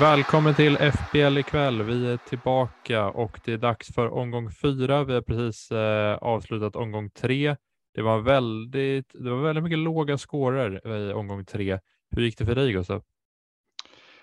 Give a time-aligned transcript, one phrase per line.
[0.00, 1.82] Välkommen till FBL ikväll.
[1.82, 5.04] Vi är tillbaka och det är dags för omgång fyra.
[5.04, 7.56] Vi har precis eh, avslutat omgång tre.
[7.94, 11.78] Det var väldigt, det var väldigt mycket låga scorer i omgång tre.
[12.10, 13.02] Hur gick det för dig Gustav?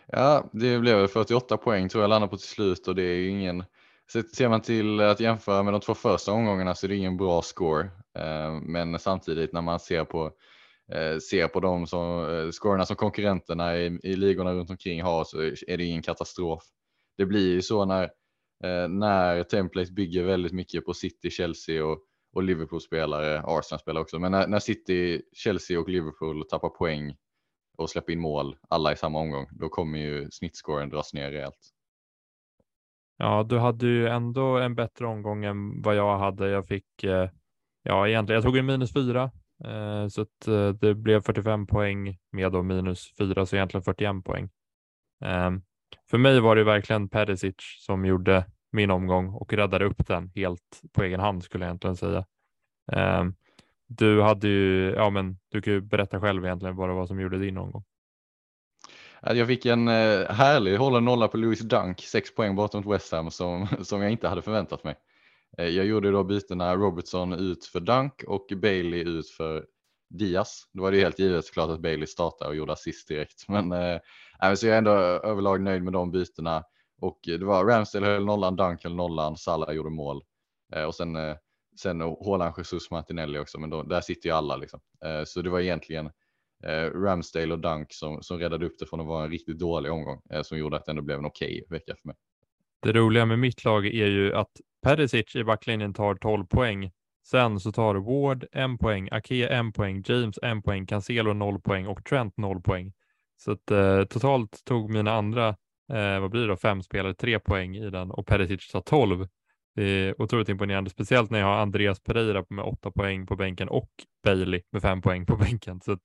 [0.07, 3.29] Ja, det blev 48 poäng tror jag landade på till slut och det är ju
[3.29, 3.63] ingen.
[4.35, 7.41] Ser man till att jämföra med de två första omgångarna så är det ingen bra
[7.41, 7.83] score.
[8.17, 10.31] Eh, Men samtidigt när man ser på
[10.91, 15.23] Eh, ser på de som, eh, scorerna som konkurrenterna i, i ligorna runt omkring har
[15.23, 16.63] så är det ingen katastrof.
[17.17, 18.03] Det blir ju så när,
[18.63, 21.99] eh, när Template bygger väldigt mycket på City, Chelsea och,
[22.33, 27.15] och Liverpool-spelare, Arsenal-spelare också, men när, när City, Chelsea och Liverpool tappar poäng
[27.77, 31.69] och släpper in mål alla i samma omgång, då kommer ju snittscoren dras ner rejält.
[33.17, 36.49] Ja, du hade ju ändå en bättre omgång än vad jag hade.
[36.49, 36.85] Jag fick,
[37.83, 39.31] ja egentligen, jag tog en minus fyra
[39.65, 44.23] Eh, så att eh, det blev 45 poäng med då minus 4, så egentligen 41
[44.25, 44.49] poäng.
[45.21, 45.61] Ehm,
[46.09, 50.81] för mig var det verkligen Perisic som gjorde min omgång och räddade upp den helt
[50.91, 52.25] på egen hand skulle jag egentligen säga.
[52.91, 53.35] Ehm,
[53.87, 57.19] du hade ju, ja men du kan ju berätta själv egentligen vad det var som
[57.19, 57.83] gjorde din omgång.
[59.21, 63.31] Jag fick en eh, härlig hållen nolla på Louis Dunk, sex poäng bortom West Ham
[63.31, 64.95] som, som jag inte hade förväntat mig.
[65.57, 69.65] Eh, jag gjorde då bytena Robertson ut för Dunk och Bailey ut för
[70.09, 70.63] Diaz.
[70.73, 73.45] Då var det ju helt givet såklart att Bailey startade och gjorde assist direkt.
[73.47, 76.63] Men, äh, så jag är ändå överlag nöjd med de bytena.
[77.01, 80.23] Och det var Ramsdale höll nollan, Dunk höll nollan, Salah gjorde mål.
[80.75, 81.35] Eh, och sen, eh,
[81.81, 84.79] sen Haaland, Jesus, Martinelli också, men då, där sitter ju alla liksom.
[85.05, 86.05] Eh, så det var egentligen
[86.63, 89.91] eh, Ramsdale och Dunk som, som räddade upp det från att vara en riktigt dålig
[89.91, 92.15] omgång som gjorde att det ändå blev en okej vecka för mig.
[92.81, 96.91] Det roliga med mitt lag är ju att Perisic i backlinjen tar 12 poäng.
[97.27, 101.87] Sen så tar Ward en poäng, Ake en poäng, James en poäng, Cancelo noll poäng
[101.87, 102.93] och Trent noll poäng.
[103.37, 105.47] Så att eh, totalt tog mina andra,
[105.93, 109.27] eh, vad blir det då, fem spelare tre poäng i den och Perisic tar 12.
[109.75, 113.69] Det är otroligt imponerande, speciellt när jag har Andreas Pereira med åtta poäng på bänken
[113.69, 113.89] och
[114.23, 115.81] Bailey med fem poäng på bänken.
[115.81, 116.01] Så att,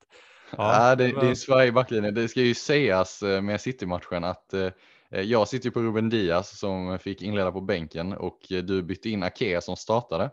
[0.57, 2.13] Ja, det, var- det är Sverige i backlinjen.
[2.13, 4.69] Det ska ju sägas eh, med City-matchen att eh,
[5.11, 8.83] Eh, jag sitter ju på Ruben Diaz som fick inleda på bänken och eh, du
[8.83, 10.31] bytte in Ake som startade.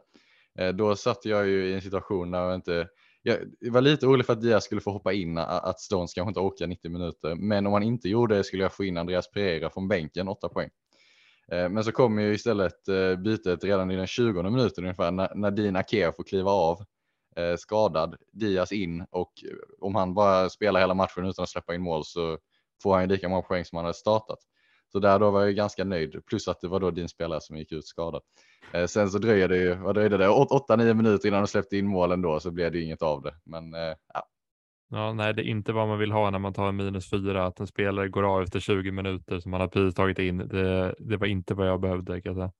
[0.58, 2.88] Eh, då satt jag ju i en situation där jag inte
[3.26, 3.38] jag
[3.70, 6.66] var lite orolig för att Diaz skulle få hoppa in, att Stones kanske inte orkar
[6.66, 7.34] 90 minuter.
[7.34, 10.48] Men om han inte gjorde det skulle jag få in Andreas Pereira från bänken, 8
[10.48, 10.70] poäng.
[11.48, 12.84] Men så kommer ju istället
[13.24, 16.84] bytet redan i den 20 minuten ungefär när Nadine Ake får kliva av
[17.58, 19.32] skadad, Diaz in och
[19.80, 22.38] om han bara spelar hela matchen utan att släppa in mål så
[22.82, 24.38] får han ju lika många poäng som han hade startat.
[24.94, 27.56] Så där då var jag ganska nöjd, plus att det var då din spelare som
[27.56, 28.22] gick ut skadad.
[28.72, 31.86] Eh, sen så dröjer det ju, vad dröjde det, 8-9 minuter innan de släppte in
[31.86, 33.34] målen då så blev det inget av det.
[33.44, 34.28] Men eh, ja,
[34.90, 37.46] Ja, nej, det är inte vad man vill ha när man tar en minus fyra,
[37.46, 40.38] att en spelare går av efter 20 minuter som man har precis tagit in.
[40.38, 42.52] Det, det var inte vad jag behövde kan jag säga.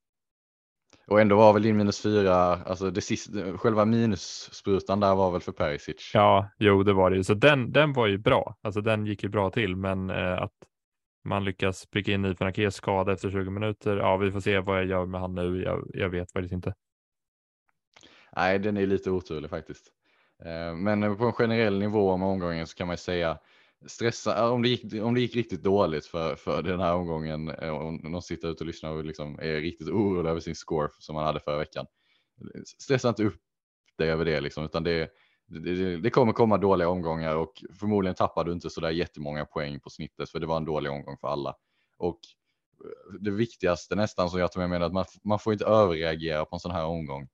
[1.07, 5.41] och ändå var väl din minus fyra, alltså det sista, själva minussprutan där var väl
[5.41, 6.11] för Perisic.
[6.15, 7.25] Ja, jo, det var det ju.
[7.25, 8.57] Så den, den var ju bra.
[8.63, 10.53] Alltså den gick ju bra till, men eh, att
[11.25, 13.97] man lyckas pricka in Ifan Akes skada efter 20 minuter.
[13.97, 15.63] Ja, vi får se vad jag gör med han nu.
[15.63, 16.75] Jag, jag vet faktiskt inte.
[18.37, 19.93] Nej, den är lite oturlig faktiskt.
[20.45, 23.39] Eh, men på en generell nivå om omgången så kan man ju säga
[23.87, 27.49] stressa om det gick, om det gick riktigt dåligt för, för den här omgången.
[27.49, 30.89] Eh, om någon sitter ute och lyssnar och liksom är riktigt orolig över sin score
[30.99, 31.87] som man hade förra veckan.
[32.79, 33.41] Stressa inte upp
[33.99, 35.11] dig över det liksom, utan det,
[35.47, 39.81] det, det kommer komma dåliga omgångar och förmodligen tappar du inte så där jättemånga poäng
[39.81, 41.55] på snittet för det var en dålig omgång för alla.
[41.97, 42.19] Och
[42.85, 45.65] eh, det viktigaste nästan som jag tar med mig är att man, man får inte
[45.65, 47.29] överreagera på en sån här omgång.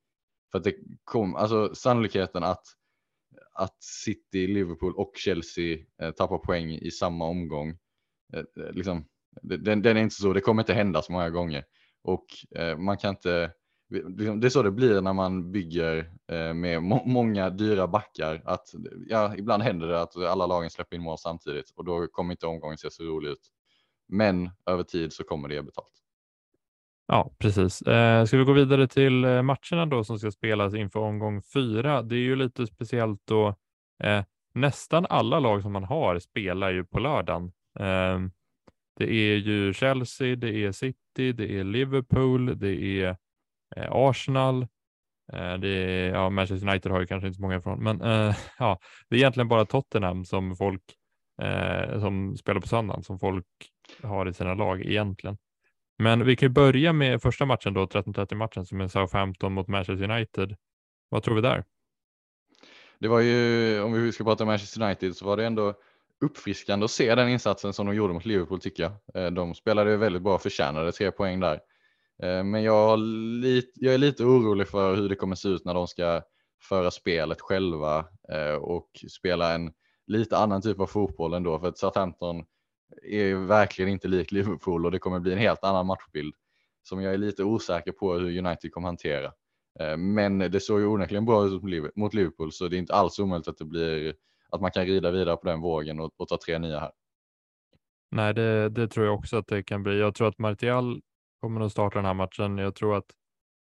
[0.52, 0.74] För att det
[1.04, 2.64] kom, alltså sannolikheten att,
[3.52, 7.70] att City, Liverpool och Chelsea eh, tappar poäng i samma omgång.
[8.32, 9.04] Eh, eh liksom,
[9.42, 11.64] det- den, den är inte så, det kommer inte hända så många gånger.
[12.02, 13.52] Och eh, man kan inte,
[13.90, 15.98] Liksom, det är så det blir när man bygger
[16.32, 18.42] eh, med må, många dyra backar.
[18.44, 18.74] Att,
[19.08, 22.46] ja, ibland händer det att alla lagen släpper in mål samtidigt och då kommer inte
[22.46, 23.50] omgången se så rolig ut.
[24.08, 25.92] Men över tid så kommer det ge betalt.
[27.06, 27.82] Ja, precis.
[27.82, 32.02] Eh, ska vi gå vidare till eh, matcherna då som ska spelas inför omgång fyra?
[32.02, 33.54] Det är ju lite speciellt då.
[34.02, 37.52] Eh, nästan alla lag som man har spelar ju på lördagen.
[37.78, 38.20] Eh,
[38.96, 43.16] det är ju Chelsea, det är City, det är Liverpool, det är
[43.76, 44.62] Eh, Arsenal,
[45.32, 48.36] eh, det är, ja, Manchester United har ju kanske inte så många ifrån, men eh,
[48.58, 50.82] ja, det är egentligen bara Tottenham som folk
[51.42, 53.46] eh, som spelar på söndagen som folk
[54.02, 55.38] har i sina lag egentligen.
[55.98, 59.68] Men vi kan ju börja med första matchen då, 13-30 matchen som är Southampton mot
[59.68, 60.56] Manchester United.
[61.08, 61.64] Vad tror vi där?
[62.98, 65.74] Det var ju, om vi ska prata om Manchester United, så var det ändå
[66.20, 69.24] uppfriskande att se den insatsen som de gjorde mot Liverpool tycker jag.
[69.24, 71.60] Eh, de spelade väldigt bra, förtjänade tre poäng där.
[72.22, 72.98] Eh, men jag,
[73.74, 76.22] jag är lite orolig för hur det kommer se ut när de ska
[76.62, 77.98] föra spelet själva
[78.32, 79.72] eh, och spela en
[80.06, 81.58] lite annan typ av fotboll ändå.
[81.58, 82.44] För att Southampton
[83.02, 86.34] är verkligen inte lik Liverpool och det kommer bli en helt annan matchbild
[86.82, 89.32] som jag är lite osäker på hur United kommer hantera.
[89.80, 91.62] Eh, men det såg ju onekligen bra ut
[91.96, 94.14] mot Liverpool så det är inte alls omöjligt att det blir
[94.50, 96.90] att man kan rida vidare på den vågen och, och ta tre nya här.
[98.10, 99.98] Nej, det, det, tror jag också att det kan bli.
[99.98, 101.00] Jag tror att Martial
[101.40, 102.58] kommer att starta den här matchen.
[102.58, 103.10] Jag tror att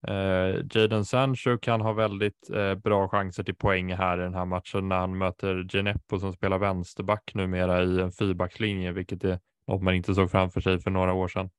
[0.07, 4.45] eh, Jaden Sancho kan ha väldigt eh, bra chanser till poäng här i den här
[4.45, 9.81] matchen när han möter Geneppo som spelar vänsterback numera i en fyrbackslinje, vilket är något
[9.81, 11.49] man inte såg framför sig för några år sedan.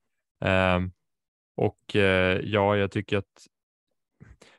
[0.44, 0.90] Eh,
[1.56, 3.46] och eh, ja, jag tycker att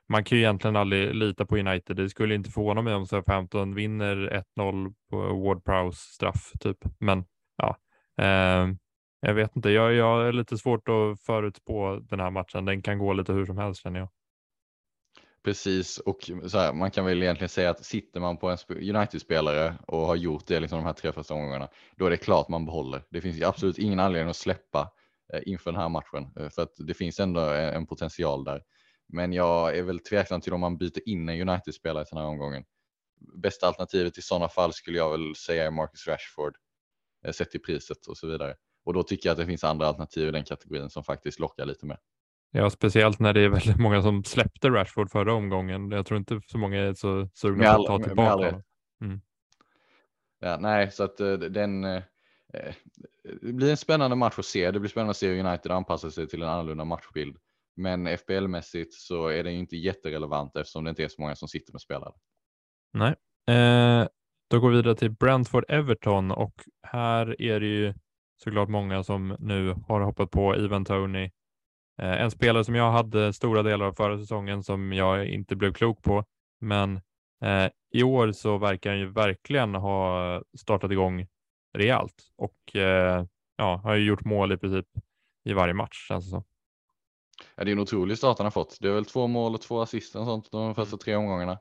[0.09, 1.95] man kan ju egentligen aldrig lita på United.
[1.95, 6.77] Det skulle inte förvåna mig om Southampton vinner 1-0 på Ward Prowse straff typ.
[7.00, 7.25] Men
[7.57, 7.77] ja,
[8.24, 8.68] eh,
[9.19, 9.69] jag vet inte.
[9.69, 12.65] Jag, jag är lite svårt att förutspå den här matchen.
[12.65, 14.09] Den kan gå lite hur som helst känner jag.
[15.43, 19.77] Precis, och så här, man kan väl egentligen säga att sitter man på en United-spelare
[19.87, 22.65] och har gjort det liksom de här tre första omgångarna, då är det klart man
[22.65, 23.03] behåller.
[23.09, 24.91] Det finns absolut ingen anledning att släppa
[25.33, 28.63] eh, inför den här matchen, eh, för att det finns ändå en potential där.
[29.07, 32.27] Men jag är väl tveksam till om man byter in en United-spelare i den här
[32.27, 32.63] omgången.
[33.37, 36.55] Bästa alternativet i sådana fall skulle jag väl säga är Marcus Rashford,
[37.25, 38.55] eh, sett till priset och så vidare.
[38.87, 41.65] Och då tycker jag att det finns andra alternativ i den kategorin som faktiskt lockar
[41.65, 41.97] lite mer.
[42.51, 45.91] Ja, speciellt när det är väldigt många som släppte Rashford förra omgången.
[45.91, 48.63] Jag tror inte så många är så sugna på att ta tillbaka honom.
[49.01, 49.21] Mm.
[50.39, 51.83] Ja, nej, så att uh, den.
[51.83, 52.01] Uh,
[53.41, 54.71] det blir en spännande match att se.
[54.71, 57.37] Det blir spännande att se hur United anpassar sig till en annorlunda matchbild.
[57.75, 61.47] Men FBL-mässigt så är den ju inte jätterelevant eftersom det inte är så många som
[61.47, 62.13] sitter med spelare.
[62.93, 63.15] Nej,
[63.57, 64.07] eh,
[64.49, 67.93] då går vi vidare till Brentford-Everton och här är det ju
[68.37, 71.31] såklart många som nu har hoppat på Ivan Tony.
[72.01, 75.73] Eh, en spelare som jag hade stora delar av förra säsongen som jag inte blev
[75.73, 76.23] klok på,
[76.61, 76.95] men
[77.43, 81.27] eh, i år så verkar han ju verkligen ha startat igång
[81.77, 83.25] rejält och eh,
[83.57, 84.87] ja, har ju gjort mål i princip
[85.43, 86.43] i varje match känns det som.
[87.55, 88.77] Ja, det är en otrolig start han har fått.
[88.81, 90.99] Det är väl två mål och två assist och sånt de första mm.
[90.99, 91.59] tre omgångarna.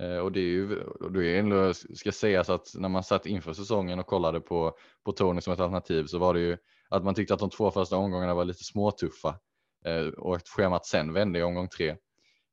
[0.00, 3.26] Eh, och det är ju, och det är ändå, ska sägas att när man satt
[3.26, 6.56] inför säsongen och kollade på, på Tony som ett alternativ så var det ju
[6.88, 9.38] att man tyckte att de två första omgångarna var lite småtuffa
[9.84, 11.88] eh, och att schemat sen vände i omgång tre.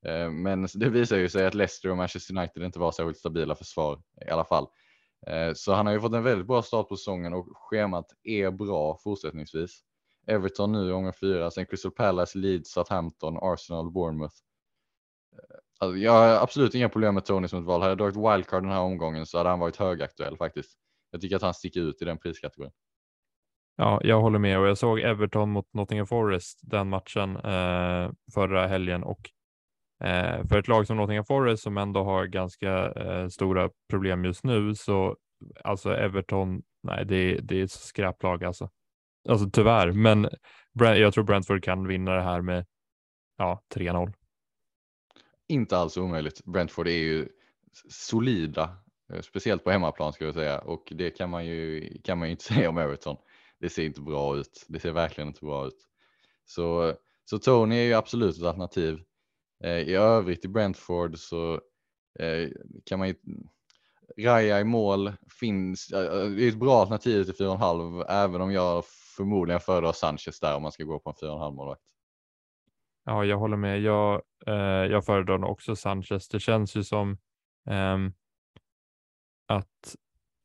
[0.05, 3.55] Eh, men det visar ju sig att Leicester och Manchester United inte var särskilt stabila
[3.55, 4.67] försvar i alla fall.
[5.55, 8.97] Så han har ju fått en väldigt bra start på säsongen och schemat är bra
[9.03, 9.81] fortsättningsvis.
[10.27, 14.35] Everton nu i omgång fyra, sen Crystal Palace, Leeds, Southampton, Arsenal, Bournemouth.
[15.79, 17.81] Alltså, jag har absolut inga problem med Tony som ett val.
[17.81, 20.71] Hade jag dragit wildcard den här omgången så hade han varit högaktuell faktiskt.
[21.11, 22.71] Jag tycker att han sticker ut i den priskategorin.
[23.75, 28.67] Ja, jag håller med och jag såg Everton mot Nottingham Forest den matchen eh, förra
[28.67, 29.29] helgen och
[30.03, 34.43] eh, för ett lag som Nottingham Forest som ändå har ganska eh, stora problem just
[34.43, 35.17] nu så
[35.63, 38.69] alltså Everton, nej, det, det är ett skräplag alltså.
[39.29, 40.29] Alltså tyvärr, men
[40.73, 42.65] jag tror Brentford kan vinna det här med
[43.37, 44.13] ja, 3-0.
[45.47, 46.45] Inte alls omöjligt.
[46.45, 47.29] Brentford är ju
[47.89, 48.77] solida,
[49.13, 52.31] eh, speciellt på hemmaplan ska jag säga och det kan man ju kan man ju
[52.31, 53.17] inte säga om Everton.
[53.59, 54.65] Det ser inte bra ut.
[54.67, 55.87] Det ser verkligen inte bra ut.
[56.45, 56.93] Så,
[57.25, 58.99] så Tony är ju absolut ett alternativ.
[59.63, 61.61] Eh, I övrigt i Brentford så
[62.19, 62.49] eh,
[62.85, 63.15] kan man ju
[64.17, 65.91] Raja i mål finns.
[65.91, 68.85] Eh, eh, det är ett bra alternativ till 4,5 även om jag
[69.17, 71.81] förmodligen föredrar Sanchez där om man ska gå på en 4,5 målvakt.
[73.05, 73.81] Ja, jag håller med.
[73.81, 76.29] Jag, eh, jag föredrar också Sanchez.
[76.29, 77.17] Det känns ju som
[77.69, 77.97] eh,
[79.47, 79.95] att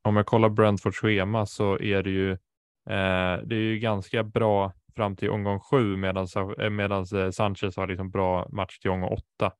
[0.04, 4.72] om jag kollar Brentfords schema så är det ju, eh, det är ju ganska bra
[4.96, 9.52] fram till omgång sju medan eh, eh, Sanchez har liksom bra match till omgång åtta.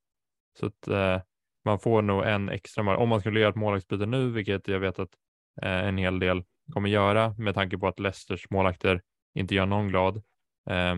[0.59, 1.21] Så att eh,
[1.65, 4.79] man får nog en extra match Om man skulle göra ett målvaktsbyte nu, vilket jag
[4.79, 5.09] vet att
[5.61, 9.01] eh, en hel del kommer göra med tanke på att Leicesters målakter
[9.33, 10.17] inte gör någon glad.
[10.69, 10.95] Eh,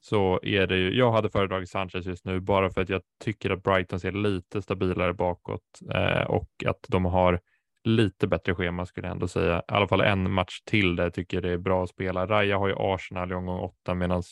[0.00, 3.50] så är det ju, jag hade föredragit Sanchez just nu bara för att jag tycker
[3.50, 5.62] att Brighton ser lite stabilare bakåt
[5.94, 7.40] eh, och att de har
[7.84, 9.58] lite bättre schema skulle jag ändå säga.
[9.58, 12.26] I alla fall en match till där jag tycker det är bra att spela.
[12.26, 14.22] Raja har ju Arsenal i omgång åtta medan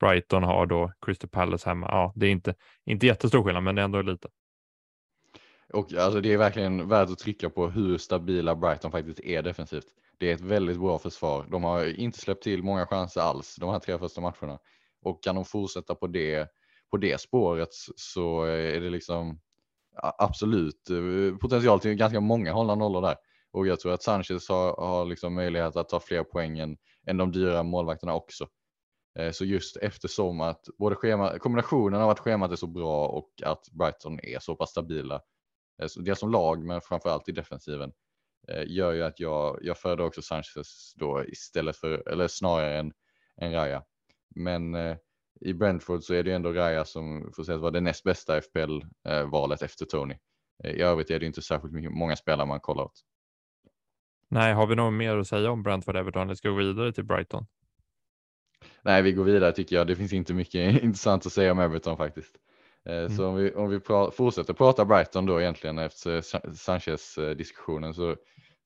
[0.00, 1.86] Brighton har då Crystal Palace hemma.
[1.90, 2.54] Ja, det är inte,
[2.84, 4.28] inte jättestor skillnad, men det är ändå lite.
[5.72, 9.86] Och alltså, det är verkligen värt att trycka på hur stabila Brighton faktiskt är defensivt.
[10.18, 11.46] Det är ett väldigt bra försvar.
[11.50, 14.58] De har inte släppt till många chanser alls de här tre första matcherna.
[15.02, 16.48] Och kan de fortsätta på det,
[16.90, 19.40] på det spåret så är det liksom
[20.18, 23.16] absolut eh, potential till ganska många hållna nollor där.
[23.50, 27.16] Och jag tror att Sanchez har, har liksom möjlighet att ta fler poäng än, än
[27.16, 28.48] de dyra målvakterna också.
[29.18, 33.30] Eh, så just eftersom att både schema, kombinationen av att schemat är så bra och
[33.44, 35.14] att Brighton är så pass stabila,
[35.82, 37.92] eh, dels som lag men framförallt i defensiven,
[38.66, 42.92] gör ju att jag, jag föredrar också Sanchez då istället för, eller snarare än,
[43.40, 43.82] än Raya.
[44.34, 44.76] Men
[45.40, 49.62] i Brentford så är det ändå Raya som får sägas vara det näst bästa FPL-valet
[49.62, 50.14] efter Tony.
[50.64, 53.02] I övrigt är det inte särskilt mycket, många spelare man kollar åt.
[54.28, 56.22] Nej, har vi något mer att säga om Brentford Everton?
[56.22, 57.46] Eller ska vi gå vidare till Brighton?
[58.82, 59.86] Nej, vi går vidare tycker jag.
[59.86, 62.36] Det finns inte mycket intressant att säga om Everton faktiskt.
[62.84, 63.10] Eh, mm.
[63.10, 66.20] Så om vi, om vi pra fortsätter prata Brighton då egentligen efter
[66.54, 68.16] Sanchez diskussionen så,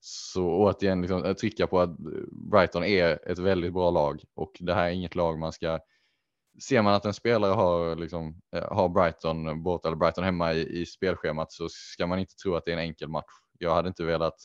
[0.07, 1.97] så återigen liksom, trycka på att
[2.31, 5.79] Brighton är ett väldigt bra lag och det här är inget lag man ska
[6.59, 10.81] ser man att en spelare har, liksom, eh, har Brighton borta eller Brighton hemma i,
[10.81, 13.31] i spelschemat så ska man inte tro att det är en enkel match.
[13.59, 14.35] Jag hade inte velat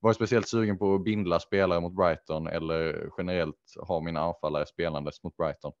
[0.00, 5.22] vara speciellt sugen på att bindla spelare mot Brighton eller generellt ha mina anfallare spelandes
[5.22, 5.72] mot Brighton.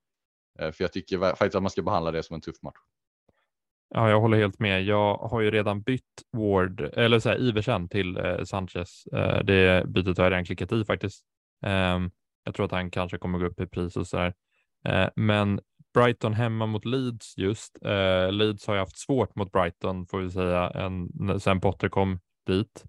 [0.58, 2.78] Eh, för jag tycker faktiskt att man ska behandla det som en tuff match.
[3.90, 4.82] Ja, jag håller helt med.
[4.82, 6.02] Jag har ju redan bytt
[6.32, 9.06] Ward, eller så här, Iversen till eh, Sanchez.
[9.06, 11.24] Eh, det bytet har jag redan klickat i faktiskt.
[11.66, 11.98] Eh,
[12.44, 14.34] jag tror att han kanske kommer gå upp i pris och så där.
[14.84, 15.60] Eh, men
[15.94, 17.78] Brighton hemma mot Leeds just.
[17.84, 22.20] Eh, Leeds har ju haft svårt mot Brighton får vi säga en, sen Potter kom
[22.46, 22.84] dit.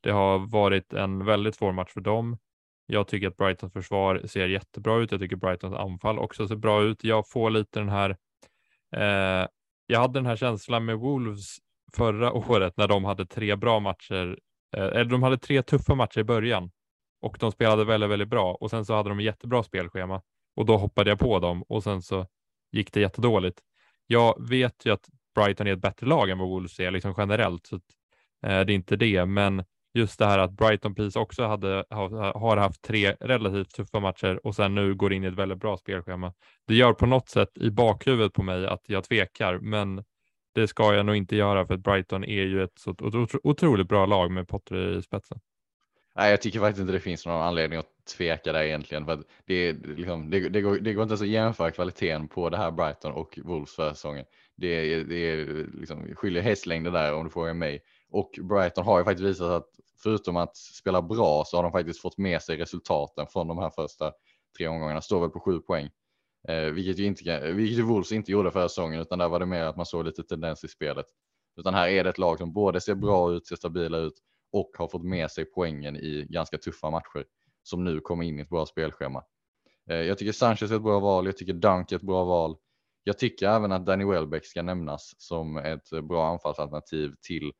[0.00, 2.38] Det har varit en väldigt svår match för dem.
[2.86, 5.12] Jag tycker att Brightons försvar ser jättebra ut.
[5.12, 7.04] Jag tycker Brightons anfall också ser bra ut.
[7.04, 8.10] Jag får lite den här.
[8.96, 9.48] Eh,
[9.90, 11.56] jag hade den här känslan med Wolves
[11.92, 14.38] förra året när de hade tre bra matcher.
[14.76, 16.70] Eh, eller de hade tre tuffa matcher i början
[17.20, 20.22] och de spelade väldigt, väldigt bra och sen så hade de jättebra spelschema
[20.56, 22.26] och då hoppade jag på dem och sen så
[22.72, 23.60] gick det jättedåligt.
[24.06, 27.66] Jag vet ju att Brighton är ett bättre lag än vad Wolves är liksom generellt,
[27.66, 27.82] så att,
[28.46, 32.38] eh, det är inte det, men just det här att Brighton precis också hade, har,
[32.38, 35.76] har haft tre relativt tuffa matcher och sen nu går in i ett väldigt bra
[35.76, 36.32] spelschema.
[36.66, 40.04] Det gör på något sätt i bakhuvudet på mig att jag tvekar, men
[40.54, 42.94] det ska jag nog inte göra för att Brighton är ju ett så
[43.42, 45.40] otroligt bra lag med Potter i spetsen.
[46.16, 49.04] Nej, jag tycker faktiskt inte det finns någon anledning att tveka där egentligen.
[49.04, 52.56] För det, liksom, det, det, går, det går inte ens att jämföra kvaliteten på det
[52.56, 54.24] här Brighton och Wolves för säsongen.
[54.56, 57.82] Det, det är liksom, skiljer hästlängder där om du frågar mig.
[58.10, 59.68] Och Brighton har ju faktiskt visat att
[60.02, 63.70] förutom att spela bra så har de faktiskt fått med sig resultaten från de här
[63.70, 64.12] första
[64.58, 65.00] tre omgångarna.
[65.00, 65.90] Står väl på sju poäng.
[66.48, 69.46] Eh, vilket ju inte, vilket ju Wolves inte gjorde förra säsongen utan där var det
[69.46, 71.06] mer att man såg lite tendens i spelet.
[71.56, 74.14] Utan här är det ett lag som både ser bra ut, ser stabila ut
[74.52, 77.24] och har fått med sig poängen i ganska tuffa matcher
[77.62, 79.24] som nu kommer in i ett bra spelschema.
[79.90, 81.26] Eh, jag tycker Sanchez är ett bra val.
[81.26, 82.56] Jag tycker Dunk är ett bra val.
[83.04, 87.52] Jag tycker även att Danny Welbeck ska nämnas som ett bra anfallsalternativ till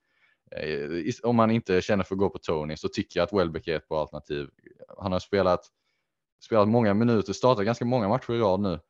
[1.23, 3.77] om man inte känner för att gå på Tony så tycker jag att Welbeck är
[3.77, 4.49] ett bra alternativ.
[4.99, 5.61] Han har spelat,
[6.45, 8.81] spelat många minuter, startat ganska många matcher i rad nu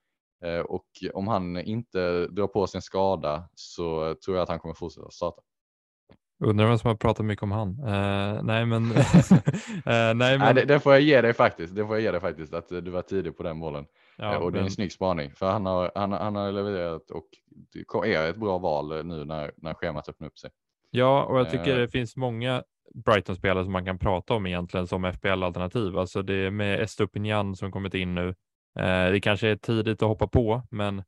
[0.45, 4.59] eh, och om han inte drar på sig en skada så tror jag att han
[4.59, 5.43] kommer fortsätta starta.
[6.45, 7.69] Undrar vem som har pratat mycket om han.
[7.69, 8.83] Uh, nej, men.
[8.93, 8.93] uh,
[9.85, 10.38] nej, men...
[10.38, 11.75] nej det, det, får jag ge dig faktiskt.
[11.75, 13.87] Det får jag ge dig faktiskt att du var tidig på den bollen.
[14.17, 17.29] Ja, och det är en snygg spaning för han har, han, han har levererat och
[18.07, 20.50] är ett bra val nu när, när schemat öppnar upp sig.
[20.90, 22.62] Ja, och jag tycker det finns många
[22.94, 25.99] Brighton-spelare som man kan prata om egentligen som FPL-alternativ.
[25.99, 28.35] Alltså det är med Estupinian som kommit in nu.
[29.12, 31.02] det kanske är tidigt att hoppa på, men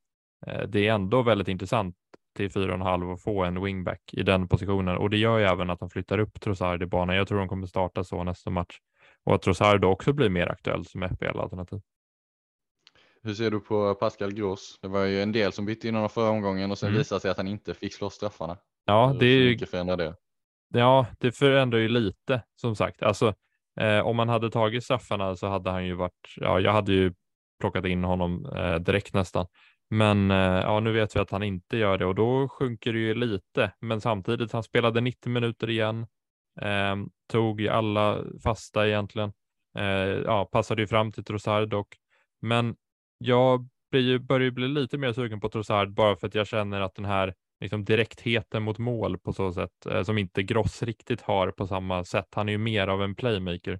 [0.67, 1.95] det är ändå väldigt intressant
[2.35, 5.79] till 4,5 och få en wingback i den positionen och det gör ju även att
[5.79, 7.15] de flyttar upp Trossard i banan.
[7.15, 8.79] Jag tror de kommer starta så nästa match
[9.23, 11.81] och att Trossard då också blir mer aktuell som FPL-alternativ.
[13.21, 14.79] Hur ser du på Pascal Gross?
[14.81, 16.97] Det var ju en del som bytte in honom förra omgången och sen mm.
[16.97, 18.57] visade sig att han inte fick slå straffarna.
[18.85, 19.65] Ja, det är ju.
[19.65, 20.15] förändrar det?
[20.73, 23.03] Ja, det förändrar ju lite som sagt.
[23.03, 23.33] Alltså,
[23.79, 26.35] eh, om man hade tagit straffarna så hade han ju varit.
[26.35, 27.13] Ja, jag hade ju
[27.59, 29.45] plockat in honom eh, direkt nästan.
[29.89, 32.99] Men eh, ja, nu vet vi att han inte gör det och då sjunker det
[32.99, 33.73] ju lite.
[33.79, 36.07] Men samtidigt, han spelade 90 minuter igen,
[36.61, 36.95] eh,
[37.31, 39.33] tog alla fasta egentligen.
[39.77, 39.85] Eh,
[40.25, 41.95] ja, passade ju fram till Trossard dock.
[42.41, 42.75] Men
[43.17, 46.47] jag blir ju, börjar ju bli lite mer sugen på Trossard bara för att jag
[46.47, 50.83] känner att den här liksom direktheten mot mål på så sätt eh, som inte Gross
[50.83, 52.27] riktigt har på samma sätt.
[52.31, 53.79] Han är ju mer av en playmaker.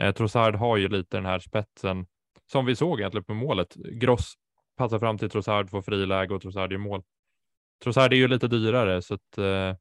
[0.00, 2.06] Eh, Trossard har ju lite den här spetsen
[2.52, 3.74] som vi såg egentligen på målet.
[3.74, 4.34] Gross
[4.76, 7.02] passar fram till Trossard, får friläge och Trossard gör mål.
[7.82, 9.76] Trossard är ju lite dyrare så att eh,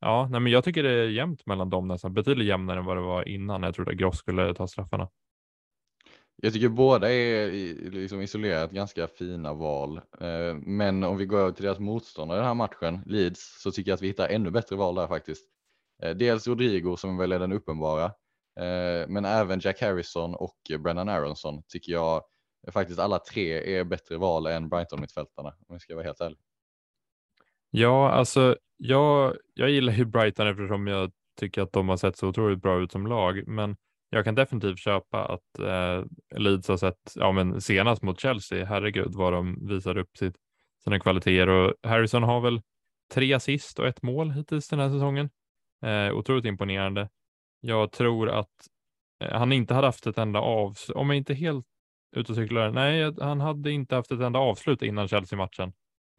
[0.00, 2.96] ja, nej, men jag tycker det är jämnt mellan dem nästan betydligt jämnare än vad
[2.96, 3.62] det var innan.
[3.62, 5.08] Jag trodde Gross skulle ta straffarna.
[6.42, 7.50] Jag tycker båda är
[7.90, 9.96] liksom isolerat ganska fina val.
[10.20, 13.72] Eh, men om vi går över till deras motståndare i den här matchen, Leeds, så
[13.72, 15.46] tycker jag att vi hittar ännu bättre val där faktiskt.
[16.02, 18.04] Eh, dels Rodrigo som väl är den uppenbara,
[18.60, 22.22] eh, men även Jack Harrison och Brennan Aronson tycker jag
[22.72, 26.38] faktiskt alla tre är bättre val än Brighton-mittfältarna om jag ska vara helt ärlig.
[27.70, 32.28] Ja, alltså jag, jag gillar ju Brighton eftersom jag tycker att de har sett så
[32.28, 33.76] otroligt bra ut som lag, men
[34.10, 36.04] jag kan definitivt köpa att eh,
[36.40, 40.36] Leeds har sett, ja men senast mot Chelsea, herregud vad de visar upp sitt,
[40.84, 42.62] sina kvaliteter och Harrison har väl
[43.14, 45.30] tre assist och ett mål hittills den här säsongen.
[45.84, 47.08] Eh, otroligt imponerande.
[47.60, 48.68] Jag tror att
[49.20, 51.66] eh, han inte hade haft ett enda avslut, om jag inte helt
[52.16, 55.72] ute och cyklar, nej, han hade inte haft ett enda avslut innan Chelsea-matchen.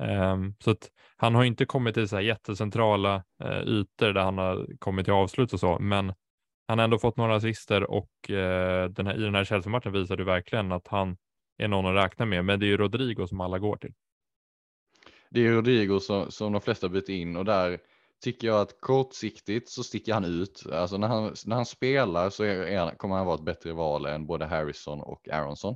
[0.03, 4.38] Eh, så att han har inte kommit till så här jättecentrala eh, ytor där han
[4.38, 6.13] har kommit till avslut och så, men
[6.72, 10.18] han har ändå fått några assister och eh, den här, i den här Chelsea-matchen visar
[10.18, 11.18] du verkligen att han
[11.58, 12.46] är någon att räkna med.
[12.46, 13.94] Men det är ju Rodrigo som alla går till.
[15.30, 17.80] Det är Rodrigo som, som de flesta byter in och där
[18.24, 20.66] tycker jag att kortsiktigt så sticker han ut.
[20.72, 24.06] Alltså när han, när han spelar så är, är, kommer han vara ett bättre val
[24.06, 25.75] än både Harrison och Aronson.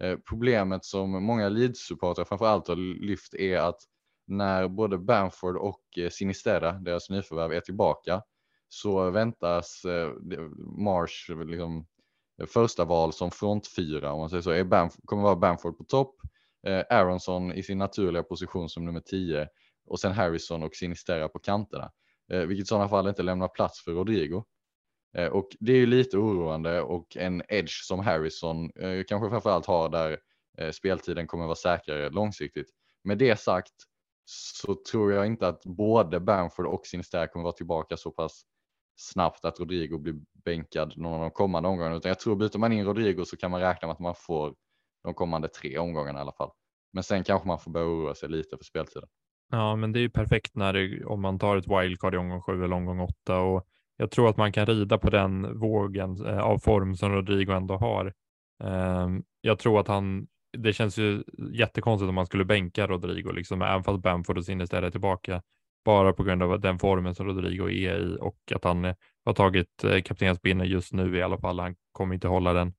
[0.00, 3.80] Eh, problemet som många Leeds-supportrar framförallt har lyft är att
[4.26, 8.22] när både Bamford och Sinistera, Sinisterra, deras nyförvärv, är tillbaka
[8.68, 10.12] så väntas eh,
[10.78, 11.86] Marsh liksom,
[12.48, 14.50] första val som frontfyra om man säger så.
[14.50, 16.14] Är Bamf kommer vara Bamford på topp,
[16.66, 19.48] eh, Aronson i sin naturliga position som nummer 10
[19.86, 21.92] och sen Harrison och Sinisterra på kanterna,
[22.32, 24.44] eh, vilket i sådana fall inte lämnar plats för Rodrigo.
[25.16, 29.66] Eh, och det är ju lite oroande och en edge som Harrison eh, kanske framförallt
[29.66, 30.18] har där
[30.58, 32.70] eh, speltiden kommer vara säkrare långsiktigt.
[33.04, 33.72] Med det sagt
[34.24, 38.42] så tror jag inte att både Bamford och Sinisterra kommer vara tillbaka så pass
[38.96, 41.96] snabbt att Rodrigo blir bänkad någon av de kommande omgångarna.
[41.96, 44.54] Utan jag tror byter man in Rodrigo så kan man räkna med att man får
[45.04, 46.50] de kommande tre omgångarna i alla fall.
[46.92, 49.08] Men sen kanske man får börja oroa sig lite för speltiden.
[49.50, 52.42] Ja, men det är ju perfekt när det, om man tar ett wildcard i omgång
[52.42, 56.38] sju eller omgång åtta och jag tror att man kan rida på den vågen eh,
[56.38, 58.12] av form som Rodrigo ändå har.
[58.64, 60.26] Ehm, jag tror att han,
[60.58, 64.82] det känns ju jättekonstigt om man skulle bänka Rodrigo, liksom, även fast Bamford och Sinister
[64.82, 65.42] är tillbaka
[65.86, 68.94] bara på grund av den formen som Rodrigo är i och att han eh,
[69.24, 71.60] har tagit eh, kaptensbindeln just nu i alla fall.
[71.60, 72.74] Han kommer inte hålla den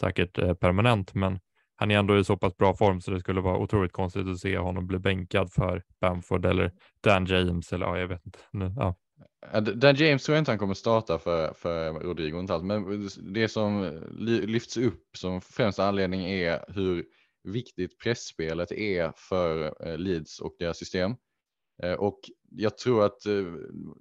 [0.00, 1.40] säkert eh, permanent, men
[1.76, 4.38] han är ändå i så pass bra form så det skulle vara otroligt konstigt att
[4.38, 8.38] se honom bli bänkad för Bamford eller Dan James eller ja, jag vet inte.
[8.52, 8.96] Nu, ja.
[9.60, 12.64] Dan James tror jag inte han kommer starta för, för Rodrigo, inte alls.
[12.64, 14.00] men det som
[14.46, 17.04] lyfts upp som främsta anledning är hur
[17.44, 21.16] viktigt pressspelet är för eh, Leeds och deras system.
[21.98, 23.44] Och jag tror att eh,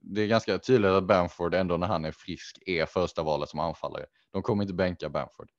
[0.01, 3.59] det är ganska tydligt att Bamford ändå när han är frisk är första valet som
[3.59, 4.05] anfallare.
[4.31, 5.49] De kommer inte bänka Bamford.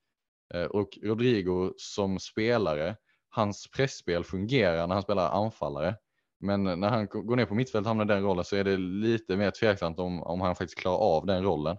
[0.54, 2.96] Eh, och Rodrigo som spelare,
[3.28, 5.96] hans pressspel fungerar när han spelar anfallare.
[6.40, 8.76] Men när han går ner på mittfält och hamnar i den rollen så är det
[8.76, 11.76] lite mer tveksamt om, om han faktiskt klarar av den rollen.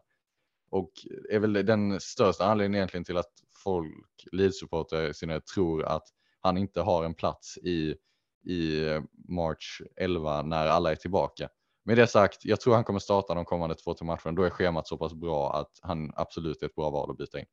[0.72, 0.92] Och
[1.30, 3.32] är väl den största anledningen egentligen till att
[3.64, 6.04] folk, Leeds-supportrar tror att
[6.40, 7.96] han inte har en plats i
[8.44, 8.88] i
[9.30, 11.50] March 11 när alla är tillbaka.
[11.86, 14.36] Med det sagt, jag tror han kommer starta de kommande två till matchen.
[14.36, 17.40] Då är schemat så pass bra att han absolut är ett bra val att byta
[17.40, 17.46] in.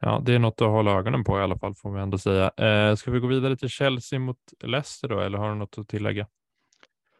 [0.00, 2.50] Ja, det är något att hålla ögonen på i alla fall får vi ändå säga.
[2.56, 5.88] Eh, ska vi gå vidare till Chelsea mot Leicester då, eller har du något att
[5.88, 6.26] tillägga?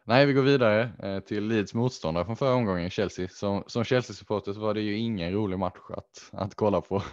[0.05, 3.27] Nej, vi går vidare eh, till Leeds motståndare från förra omgången, Chelsea.
[3.29, 7.03] Som, som Chelsea-supporter var det ju ingen rolig match att, att kolla på.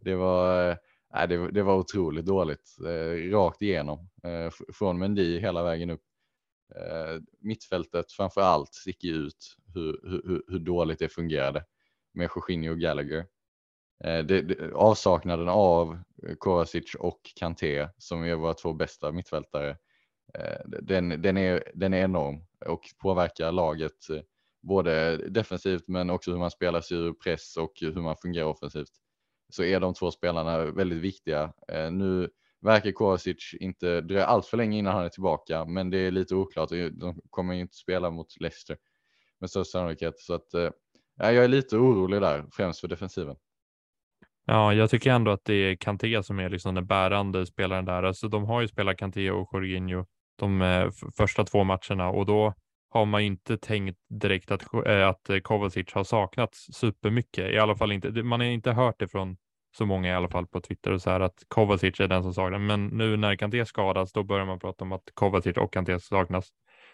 [0.00, 0.76] Det var eh,
[1.14, 6.02] Nej, det, det var otroligt dåligt, eh, rakt igenom, eh, från Mendy hela vägen upp.
[6.76, 11.64] Eh, mittfältet framför allt sticker ut hur, hur, hur dåligt det fungerade
[12.14, 13.26] med Jorginho och Gallagher.
[14.04, 19.70] Eh, det, det, avsaknaden av eh, Kovacic och Kanté som är våra två bästa mittfältare,
[20.34, 24.20] eh, den, den, är, den är enorm och påverkar laget eh,
[24.62, 28.99] både defensivt men också hur man spelar sig ur press och hur man fungerar offensivt
[29.50, 31.52] så är de två spelarna väldigt viktiga.
[31.72, 32.28] Eh, nu
[32.60, 36.34] verkar Kovacic inte dröja allt för länge innan han är tillbaka, men det är lite
[36.34, 36.72] oklart.
[36.72, 38.76] Eh, de kommer inte spela mot Leicester
[39.40, 40.70] med största sannolikhet, så att eh,
[41.16, 43.36] jag är lite orolig där, främst för defensiven.
[44.46, 48.02] Ja, jag tycker ändå att det är Kanté som är liksom den bärande spelaren där.
[48.02, 52.54] Alltså, de har ju spelat Kanté och Jorginho de eh, första två matcherna och då
[52.90, 57.50] har man inte tänkt direkt att, eh, att Kovacic har saknats supermycket.
[57.50, 59.36] I alla fall inte, man har inte hört det från
[59.76, 62.34] så många i alla fall på Twitter och så här att Kovacic är den som
[62.34, 62.60] saknas.
[62.60, 66.48] Men nu när Kanté skadas, då börjar man prata om att Kovacic och Kanté saknas.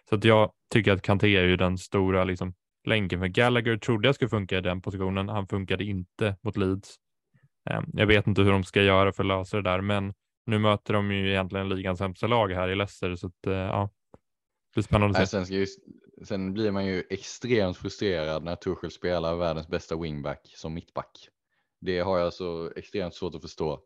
[0.08, 2.54] Så att jag tycker att Kanté är ju den stora liksom,
[2.86, 3.20] länken.
[3.20, 5.28] För Gallagher trodde jag skulle funka i den positionen.
[5.28, 6.96] Han funkade inte mot Leeds.
[7.70, 10.14] Ehm, jag vet inte hur de ska göra för att lösa det där, men
[10.46, 13.90] nu möter de ju egentligen ligans sämsta lag här i Leicester, så att, eh, ja,
[14.76, 15.44] det är spännande att se.
[15.44, 15.66] Sen,
[16.26, 21.28] sen blir man ju extremt frustrerad när Tuchel spelar världens bästa wingback som mittback.
[21.80, 23.80] Det har jag så extremt svårt att förstå.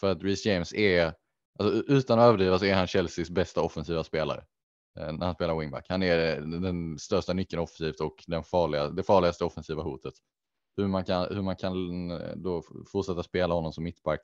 [0.00, 1.12] För att Reece James är,
[1.58, 4.44] alltså, utan att överdriva så är han Chelseas bästa offensiva spelare.
[4.98, 5.86] Eh, när han spelar wingback.
[5.88, 10.14] Han är den största nyckeln offensivt och den farliga, det farligaste offensiva hotet.
[10.76, 14.20] Hur man kan, hur man kan eh, då fortsätta spela honom som mittback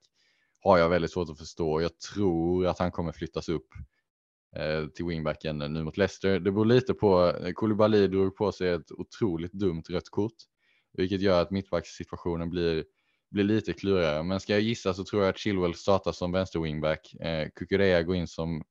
[0.60, 1.80] har jag väldigt svårt att förstå.
[1.80, 3.68] Jag tror att han kommer flyttas upp
[4.56, 6.40] Eh, till wingbacken nu mot Leicester.
[6.40, 10.36] Det beror lite på, eh, Koulibaly drog på sig ett otroligt dumt rött kort,
[10.92, 12.84] vilket gör att mittbackssituationen blir,
[13.30, 14.22] blir lite klurigare.
[14.22, 17.14] Men ska jag gissa så tror jag att Chilwell startar som vänster wingback.
[17.14, 18.62] Eh, Kukureya går in som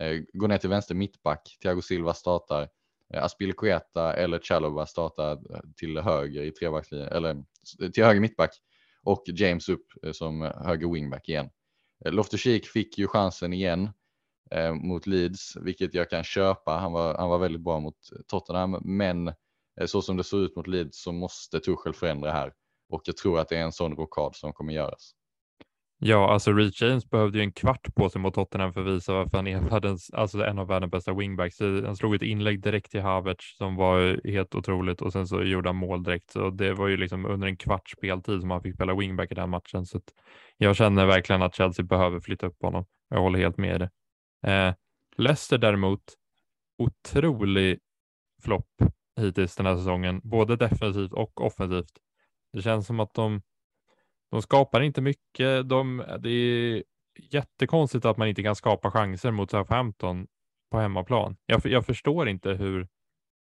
[0.00, 1.58] Eh, går ner till vänster mittback.
[1.62, 2.68] Thiago Silva startar.
[3.14, 7.44] Eh, Aspilicueta eller Chalobah startar eh, till höger i trebackslinjen eller
[7.92, 8.50] till höger mittback
[9.02, 11.50] och James upp som höger wingback igen.
[12.04, 13.90] Loftus-Cheek fick ju chansen igen
[14.52, 16.72] eh, mot Leeds, vilket jag kan köpa.
[16.72, 17.96] Han var, han var väldigt bra mot
[18.28, 22.52] Tottenham, men eh, så som det såg ut mot Leeds så måste Tuchel förändra här
[22.92, 25.14] och jag tror att det är en sån rokad som kommer göras.
[26.04, 29.12] Ja, alltså Reece James behövde ju en kvart på sig mot Tottenham för att visa
[29.12, 31.60] varför han är världens, alltså en av världens bästa wingbacks.
[31.60, 35.68] Han slog ett inlägg direkt till Havertz som var helt otroligt och sen så gjorde
[35.68, 36.30] han mål direkt.
[36.30, 39.34] Så det var ju liksom under en kvart speltid som han fick spela wingback i
[39.34, 39.86] den matchen.
[39.86, 40.00] Så
[40.56, 42.84] jag känner verkligen att Chelsea behöver flytta upp honom.
[43.08, 43.90] Jag håller helt med i det.
[44.42, 44.74] Eh,
[45.16, 46.02] Leicester däremot,
[46.78, 47.78] otrolig
[48.42, 48.82] flopp
[49.16, 51.98] hittills den här säsongen, både defensivt och offensivt.
[52.52, 53.42] Det känns som att de
[54.32, 55.68] de skapar inte mycket.
[55.68, 56.82] De, det är
[57.30, 60.26] jättekonstigt att man inte kan skapa chanser mot Southampton
[60.70, 61.36] på hemmaplan.
[61.46, 62.80] Jag, jag förstår inte hur,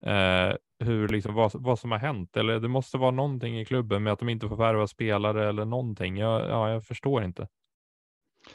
[0.07, 2.37] eh, hur liksom, vad, vad som har hänt.
[2.37, 5.65] Eller det måste vara någonting i klubben med att de inte får värva spelare eller
[5.65, 6.17] någonting.
[6.17, 7.49] Jag, ja, jag förstår inte.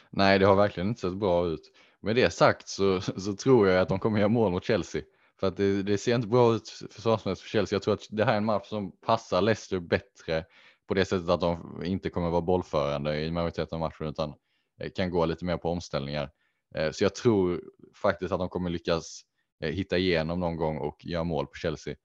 [0.09, 1.71] Nej, det har verkligen inte sett bra ut.
[2.03, 5.01] Med det sagt så, så tror jag att de kommer göra mål mot Chelsea.
[5.39, 7.75] För att det, det ser inte bra ut försvarsmässigt för Chelsea.
[7.75, 10.45] Jag tror att det här är en match som passar Leicester bättre
[10.87, 14.33] på det sättet att de inte kommer vara bollförande i majoriteten av matchen utan
[14.81, 16.31] eh, kan gå lite mer på omställningar.
[16.75, 17.61] Eh, så jag tror
[18.01, 19.21] faktiskt att de kommer lyckas
[19.63, 21.95] eh, hitta igenom någon gång och göra mål på Chelsea.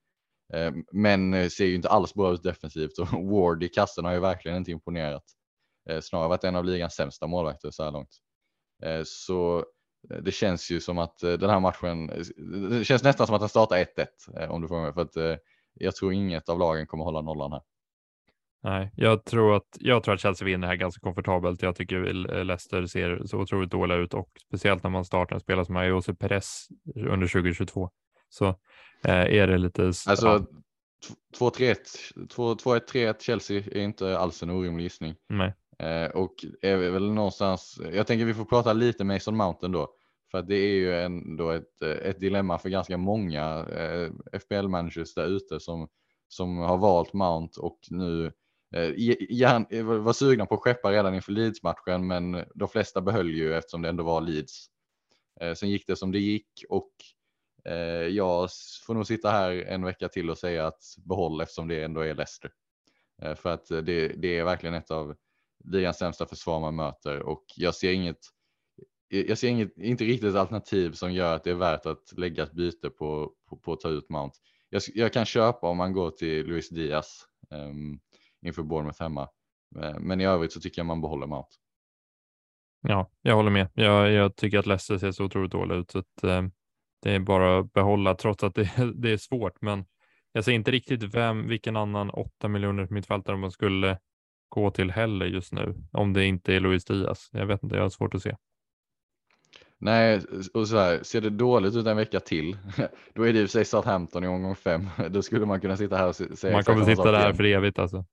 [0.91, 4.57] Men ser ju inte alls bra ut defensivt och Ward i kassen har ju verkligen
[4.57, 5.23] inte imponerat.
[6.01, 8.09] Snarare varit en av ligans sämsta målvakter så här långt.
[9.05, 9.65] Så
[10.21, 12.07] det känns ju som att den här matchen,
[12.69, 14.93] det känns nästan som att den startar 1-1 om du får mig.
[14.93, 15.39] För att
[15.73, 17.61] jag tror inget av lagen kommer hålla nollan här.
[18.63, 21.61] Nej, jag tror att jag tror att Chelsea vinner här ganska komfortabelt.
[21.61, 22.03] Jag tycker
[22.43, 25.83] Leicester ser så otroligt dåliga ut och speciellt när man startar en spelare som är
[25.83, 27.89] Josep Perez under 2022
[28.29, 28.47] så
[29.03, 29.83] eh, är det lite.
[29.83, 30.45] Alltså
[31.39, 31.75] 2-3-1,
[32.15, 35.15] 2-1-3-1 Chelsea är inte alls en orimlig gissning.
[35.29, 35.53] Nej.
[35.79, 37.81] Eh, och är väl någonstans.
[37.93, 39.87] Jag tänker vi får prata lite Mason Mountain då,
[40.31, 44.67] för att det är ju ändå ett, eh, ett dilemma för ganska många eh, FPL
[44.67, 45.87] managers där ute som
[46.31, 48.31] som har valt Mount och nu
[48.75, 48.93] Eh,
[49.29, 53.53] gärna, eh, var sugna på att skeppa redan inför Leeds-matchen, men de flesta behöll ju
[53.53, 54.67] eftersom det ändå var Leeds.
[55.41, 56.91] Eh, sen gick det som det gick och
[57.65, 58.49] eh, jag
[58.85, 62.15] får nog sitta här en vecka till och säga att behåll eftersom det ändå är
[62.15, 62.51] Leicester.
[63.35, 65.15] För att det, det är verkligen ett av
[65.65, 68.19] ligans sämsta försvar man möter och jag ser inget
[69.11, 72.51] jag ser inget, inte riktigt alternativ som gör att det är värt att lägga ett
[72.51, 74.35] byte på, på, på att ta ut Mount.
[74.69, 77.25] Jag, jag, kan köpa om man går till Luis Diaz.
[77.49, 77.99] Um,
[78.41, 79.29] inför Bournemouth hemma.
[79.81, 81.49] Eh, men i övrigt så tycker jag man behåller Mount.
[82.81, 83.69] Ja, jag håller med.
[83.73, 85.91] Jag, jag tycker att Leicester ser så otroligt dåligt ut.
[85.91, 86.41] Så att, eh,
[87.01, 89.61] det är bara att behålla trots att det, det är svårt.
[89.61, 89.85] Men
[90.31, 93.99] jag ser inte riktigt vem, vilken annan 8 miljoner mittfältare man skulle
[94.49, 95.75] gå till heller just nu.
[95.91, 97.29] Om det inte är Luis Diaz.
[97.31, 98.35] Jag vet inte, jag har svårt att se.
[99.81, 100.21] Nej,
[100.53, 102.57] och så här, ser det dåligt ut en vecka till,
[103.13, 104.89] då är det i och för sig Southampton i omgång fem.
[105.09, 106.53] Då skulle man kunna sitta här och säga.
[106.53, 108.05] Man kommer sitta där för evigt alltså.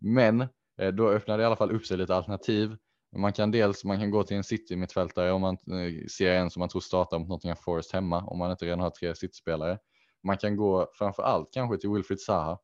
[0.00, 0.40] Men
[0.80, 2.76] eh, då öppnar det i alla fall upp sig lite alternativ.
[3.16, 6.50] Man kan dels man kan gå till en city mittfältare om man eh, ser en
[6.50, 9.78] som man tror startar mot Nottingham Forest hemma om man inte redan har tre city-spelare.
[10.24, 12.58] Man kan gå framför allt kanske till Wilfried Zaha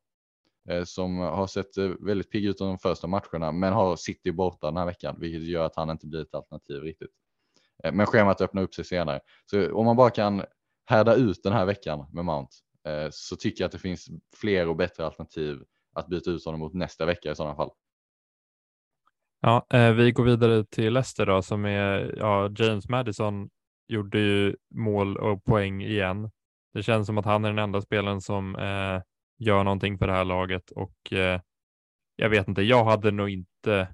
[0.69, 4.67] Eh, som har sett eh, väldigt pigg ut de första matcherna men har City borta
[4.67, 7.11] den här veckan vilket gör att han inte blir ett alternativ riktigt.
[7.83, 9.19] Eh, men schemat öppnar upp sig senare.
[9.45, 10.43] Så om man bara kan
[10.85, 12.53] härda ut den här veckan med Mount
[13.11, 16.73] så tycker jag att det finns fler och bättre alternativ att byta ut honom mot
[16.73, 17.69] nästa vecka i sådana fall.
[19.41, 19.65] Ja,
[19.97, 23.49] vi går vidare till Leicester då som är, ja, James Madison
[23.87, 26.31] gjorde ju mål och poäng igen.
[26.73, 29.01] Det känns som att han är den enda spelaren som eh,
[29.37, 31.41] gör någonting för det här laget och eh,
[32.15, 33.87] jag vet inte, jag hade nog inte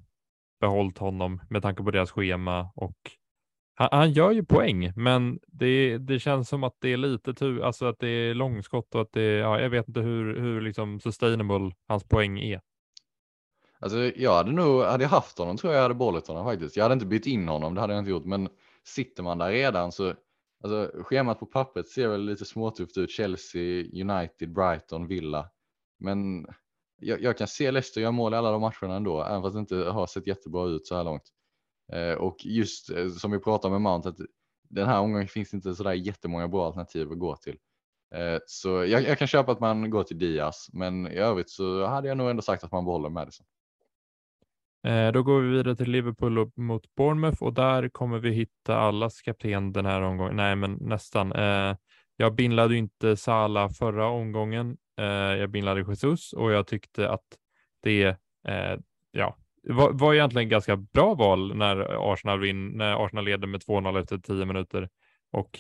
[0.61, 2.97] behållit honom med tanke på deras schema och
[3.75, 7.61] han, han gör ju poäng, men det, det känns som att det är lite tur,
[7.61, 10.99] alltså att det är långskott och att det, ja, jag vet inte hur, hur liksom
[10.99, 12.61] sustainable hans poäng är.
[13.79, 16.77] Alltså jag hade nog, hade jag haft honom tror jag jag hade bollat honom faktiskt.
[16.77, 18.49] Jag hade inte bytt in honom, det hade jag inte gjort, men
[18.83, 20.13] sitter man där redan så
[20.63, 23.11] Alltså schemat på pappret ser väl lite småtufft ut.
[23.11, 25.49] Chelsea, United, Brighton, Villa.
[25.99, 26.47] Men
[26.99, 29.59] jag, jag, kan se Leicester göra mål i alla de matcherna ändå, även fast det
[29.59, 31.23] inte har sett jättebra ut så här långt.
[31.93, 34.17] Eh, och just eh, som vi pratade med Mount, att
[34.69, 37.57] den här omgången finns inte så där jättemånga bra alternativ att gå till.
[38.15, 41.85] Eh, så jag, jag, kan köpa att man går till Diaz, men i övrigt så
[41.85, 43.45] hade jag nog ändå sagt att man behåller Madison.
[44.87, 49.21] Eh, då går vi vidare till Liverpool mot Bournemouth och där kommer vi hitta allas
[49.21, 50.35] kapten den här omgången.
[50.35, 51.31] Nej, men nästan.
[51.31, 51.75] Eh,
[52.17, 54.77] jag bindlade inte Sala förra omgången.
[54.99, 57.25] Eh, jag bindlade Jesus och jag tyckte att
[57.83, 58.15] det
[59.11, 63.99] ja, var, var egentligen ganska bra val när Arsenal, vin, när Arsenal leder med 2-0
[63.99, 64.89] efter 10 minuter
[65.31, 65.59] och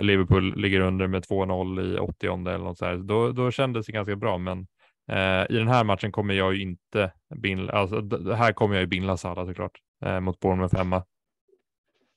[0.00, 2.96] Liverpool ligger under med 2-0 i 80 eller något så här.
[2.96, 4.66] Då, då kändes det ganska bra, men
[5.08, 8.86] Eh, I den här matchen kommer jag ju inte binda, alltså här kommer jag ju
[8.86, 11.04] binda Salah såklart eh, mot Bournemouth hemma.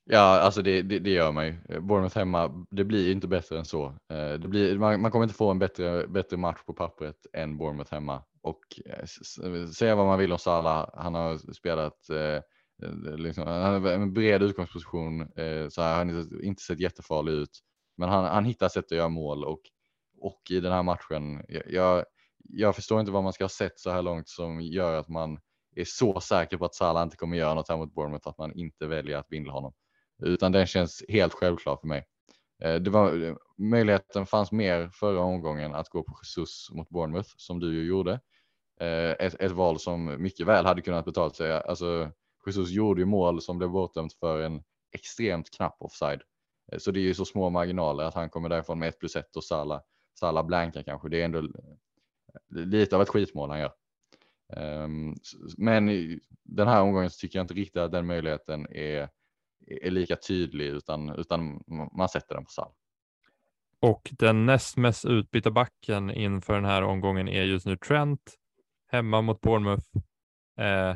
[0.09, 1.53] Ja, alltså det, det, det, gör man ju.
[1.81, 3.85] Bournemouth hemma, det blir inte bättre än så.
[3.85, 7.57] Eh, det blir, man, man, kommer inte få en bättre, bättre match på pappret än
[7.57, 8.23] Bournemouth hemma.
[8.41, 9.05] Och eh,
[9.67, 12.41] säga vad man vill om Salah, han har spelat eh,
[13.17, 17.59] liksom, han har en bred utgångsposition, eh, så här, han har inte sett jättefarlig ut.
[17.97, 19.61] Men han, han hittar sätt att göra mål och,
[20.19, 22.05] och i den här matchen, jag,
[22.49, 25.39] jag förstår inte vad man ska ha sett så här långt som gör att man
[25.75, 28.53] är så säker på att Salah inte kommer göra något här mot Bournemouth att man
[28.53, 29.73] inte väljer att vindla honom.
[30.23, 32.05] Utan den känns helt självklar för mig.
[32.63, 37.59] Eh, det var, möjligheten fanns mer förra omgången att gå på Jesus mot Bournemouth som
[37.59, 38.19] du ju gjorde.
[38.79, 41.51] Eh, ett, ett val som mycket väl hade kunnat betala sig.
[41.51, 42.11] Alltså,
[42.45, 46.21] Jesus gjorde ju mål som blev bortdömt för en extremt knapp offside.
[46.71, 49.15] Eh, så det är ju så små marginaler att han kommer därifrån med 1 plus
[49.15, 49.81] 1 och Salah,
[50.19, 51.09] Salah blankar kanske.
[51.09, 51.41] Det är ändå
[52.49, 53.71] lite av ett skitmål han gör.
[54.57, 55.15] Um,
[55.57, 55.87] men
[56.43, 59.09] den här omgången så tycker jag inte riktigt att den möjligheten är,
[59.67, 61.63] är lika tydlig utan, utan
[61.97, 62.71] man sätter den på Sall.
[63.79, 68.35] Och den näst mest utbytta backen inför den här omgången är just nu Trent
[68.91, 69.87] hemma mot Bournemouth.
[70.59, 70.95] Eh,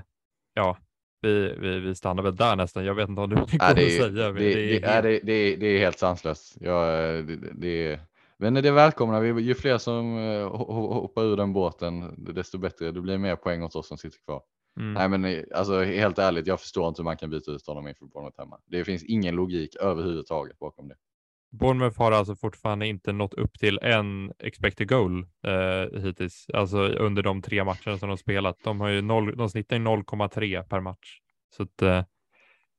[0.54, 0.78] ja,
[1.22, 2.86] vi, vi, vi stannar väl där nästan.
[2.86, 4.08] Jag vet inte om du kommer ja, att säga.
[4.10, 6.60] Det, det, det, är, det, det, det är helt sanslöst.
[6.60, 7.22] Det,
[7.54, 8.00] det,
[8.40, 9.42] men det välkomnar vi.
[9.42, 10.58] Ju fler som eh,
[10.94, 12.92] hoppar ur den båten, desto bättre.
[12.92, 14.42] Det blir mer poäng åt oss som sitter kvar.
[14.80, 14.94] Mm.
[14.94, 17.88] Nej, men eh, alltså helt ärligt, jag förstår inte hur man kan byta ut honom
[17.88, 18.60] inför Bournemouth hemma.
[18.66, 20.96] Det finns ingen logik överhuvudtaget bakom det.
[21.52, 27.24] Bournemouth har alltså fortfarande inte nått upp till en expected goal eh, hittills, alltså under
[27.24, 28.58] de tre matcherna som de spelat.
[28.64, 31.20] De har ju noll, de snittar 0,3 per match.
[31.50, 32.04] Så att, eh,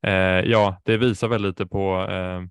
[0.05, 2.41] eh, ja, det visar väl lite på eh,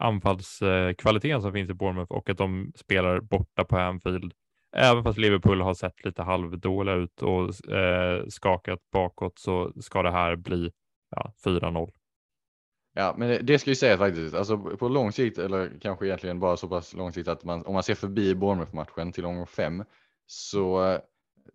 [0.00, 4.32] anfallskvaliteten som finns i Bournemouth och att de spelar borta på Anfield.
[4.76, 10.10] Även fast Liverpool har sett lite halvdåliga ut och eh, skakat bakåt så ska det
[10.10, 10.70] här bli
[11.10, 11.90] ja, 4-0.
[12.94, 16.40] Ja, men det, det ska ju sägas faktiskt, alltså på lång sikt eller kanske egentligen
[16.40, 19.84] bara så pass lång sikt att man om man ser förbi Bournemouth-matchen till omgång fem
[20.26, 21.00] så eh,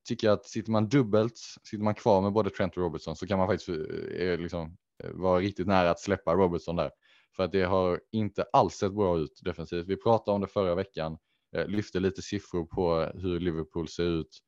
[0.07, 3.27] tycker jag att sitter man dubbelt, sitter man kvar med både Trent och Robertson så
[3.27, 3.69] kan man faktiskt
[4.19, 6.91] eh, liksom, eh, vara riktigt nära att släppa Robertson där.
[7.35, 9.87] För att det har inte alls sett bra ut defensivt.
[9.87, 11.17] Vi pratade om det förra veckan,
[11.55, 14.39] eh, lyfte lite siffror på hur Liverpool ser ut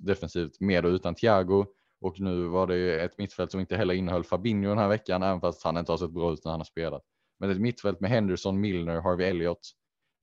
[0.00, 1.66] defensivt med och utan Thiago.
[2.00, 5.40] Och nu var det ett mittfält som inte heller innehöll Fabinho den här veckan, även
[5.40, 7.02] fast han inte har sett bra ut när han har spelat.
[7.38, 9.70] Men ett mittfält med Henderson, Milner, Harvey Elliott.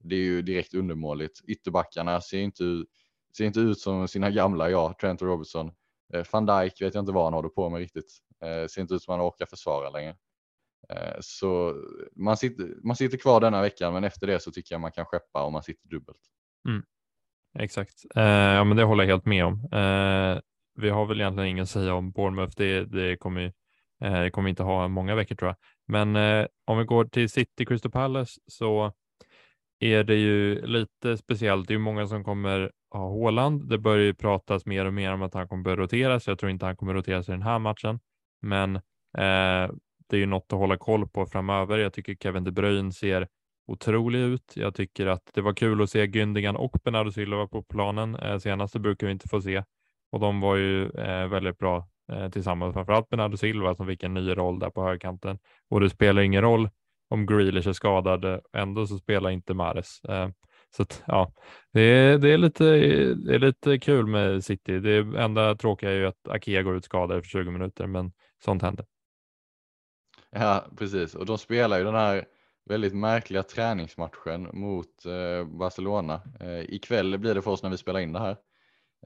[0.03, 1.41] Det är ju direkt undermåligt.
[1.47, 2.63] Ytterbackarna ser inte,
[3.37, 5.71] ser inte ut som sina gamla, ja, Trent och Robertson.
[6.13, 8.17] Eh, van Dijk vet jag inte vad han håller på med riktigt.
[8.43, 10.15] Eh, ser inte ut som han orkar försvara längre.
[10.89, 11.75] Eh, så
[12.15, 15.05] man sitter, man sitter kvar denna veckan, men efter det så tycker jag man kan
[15.05, 16.19] skeppa om man sitter dubbelt.
[16.67, 16.83] Mm.
[17.59, 19.53] Exakt, eh, ja, men det håller jag helt med om.
[19.71, 20.39] Eh,
[20.75, 22.53] vi har väl egentligen ingen att säga om Bournemouth.
[22.57, 23.53] Det, det kommer,
[24.03, 25.57] eh, det kommer inte ha många veckor tror jag.
[25.87, 28.93] Men eh, om vi går till City Crystal Palace så
[29.79, 31.67] är det ju lite speciellt.
[31.67, 33.69] Det är många som kommer ha Håland.
[33.69, 36.27] Det börjar ju pratas mer och mer om att han kommer börja roteras.
[36.27, 37.99] Jag tror inte han kommer roteras i den här matchen,
[38.41, 38.75] men
[39.17, 39.71] eh,
[40.11, 41.77] det är ju något att hålla koll på framöver.
[41.77, 43.27] Jag tycker Kevin De Bruyne ser
[43.67, 44.53] otrolig ut.
[44.55, 48.15] Jag tycker att det var kul att se Gündogan och Bernardo Silva på planen.
[48.15, 49.63] Eh, senaste brukar vi inte få se
[50.11, 52.73] och de var ju eh, väldigt bra eh, tillsammans.
[52.73, 56.41] Framförallt Bernardo Silva som fick en ny roll där på högerkanten och det spelar ingen
[56.41, 56.69] roll
[57.09, 58.41] om Grealish är skadad.
[58.53, 60.03] Ändå så spelar inte Mares.
[60.03, 60.29] Eh,
[60.75, 61.33] så att, ja,
[61.73, 62.63] det är, det, är lite,
[63.15, 64.79] det är lite kul med City.
[64.79, 68.11] Det enda tråkiga är ju att Akea går ut skadad efter 20 minuter, men
[68.45, 68.90] sånt händer.
[70.31, 71.15] Ja, precis.
[71.15, 72.25] Och de spelar ju den här
[72.65, 76.21] väldigt märkliga träningsmatchen mot eh, Barcelona.
[76.39, 78.37] Eh, ikväll blir det för oss när vi spelar in det här.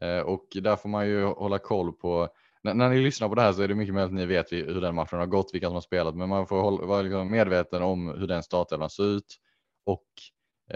[0.01, 2.29] Eh, och där får man ju hålla koll på
[2.65, 4.51] när, när ni lyssnar på det här så är det mycket möjligt att ni vet
[4.51, 7.31] hur den matchen har gått, vilka som har spelat, men man får hålla, vara liksom
[7.31, 9.37] medveten om hur den startelvan ser ut.
[9.85, 10.07] Och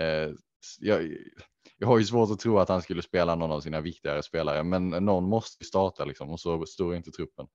[0.02, 0.30] eh,
[0.80, 1.18] jag,
[1.78, 4.64] jag har ju svårt att tro att han skulle spela någon av sina viktigare spelare,
[4.64, 7.48] men någon måste starta liksom och så står inte truppen.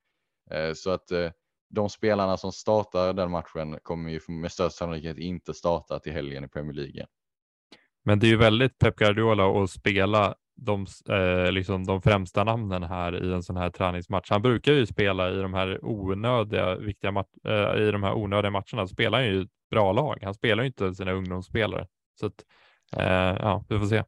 [0.51, 1.31] Eh, så att eh,
[1.75, 6.45] de spelarna som startar den matchen kommer ju med största sannolikhet inte starta till helgen
[6.45, 7.07] i Premier League.
[8.05, 12.83] Men det är ju väldigt Pep Guardiola att spela de, eh, liksom de främsta namnen
[12.83, 14.31] här i en sån här träningsmatch.
[14.31, 18.87] Han brukar ju spela i de här onödiga, viktiga eh, i de här onödiga matcherna.
[18.87, 20.19] Spelar han ju ett bra lag.
[20.23, 21.87] Han spelar ju inte sina ungdomsspelare.
[22.21, 22.45] Så att,
[22.97, 24.05] eh, ja, vi får se.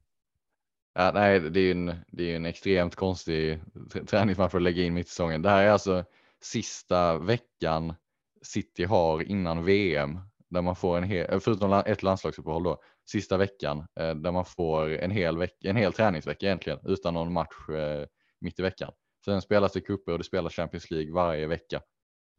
[0.94, 3.60] Ja, nej, det är ju en, det är en extremt konstig
[4.06, 5.42] träningsmatch att lägga in mitt i säsongen.
[5.42, 6.04] Det här är alltså
[6.52, 7.94] sista veckan
[8.42, 10.18] City har innan VM
[10.50, 14.44] där man får en hel, eh, förutom ett landslagsuppehåll då, sista veckan eh, där man
[14.44, 18.06] får en hel, veck, en hel träningsvecka egentligen utan någon match eh,
[18.40, 18.92] mitt i veckan.
[19.24, 21.82] Sen spelas det cuper och det spelas Champions League varje vecka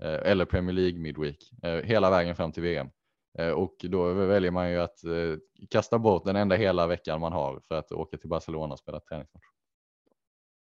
[0.04, 2.90] eh, eller Premier League Midweek eh, hela vägen fram till VM.
[3.56, 5.00] Och då väljer man ju att
[5.70, 9.00] kasta bort den enda hela veckan man har för att åka till Barcelona och spela
[9.00, 9.57] träningsmatch.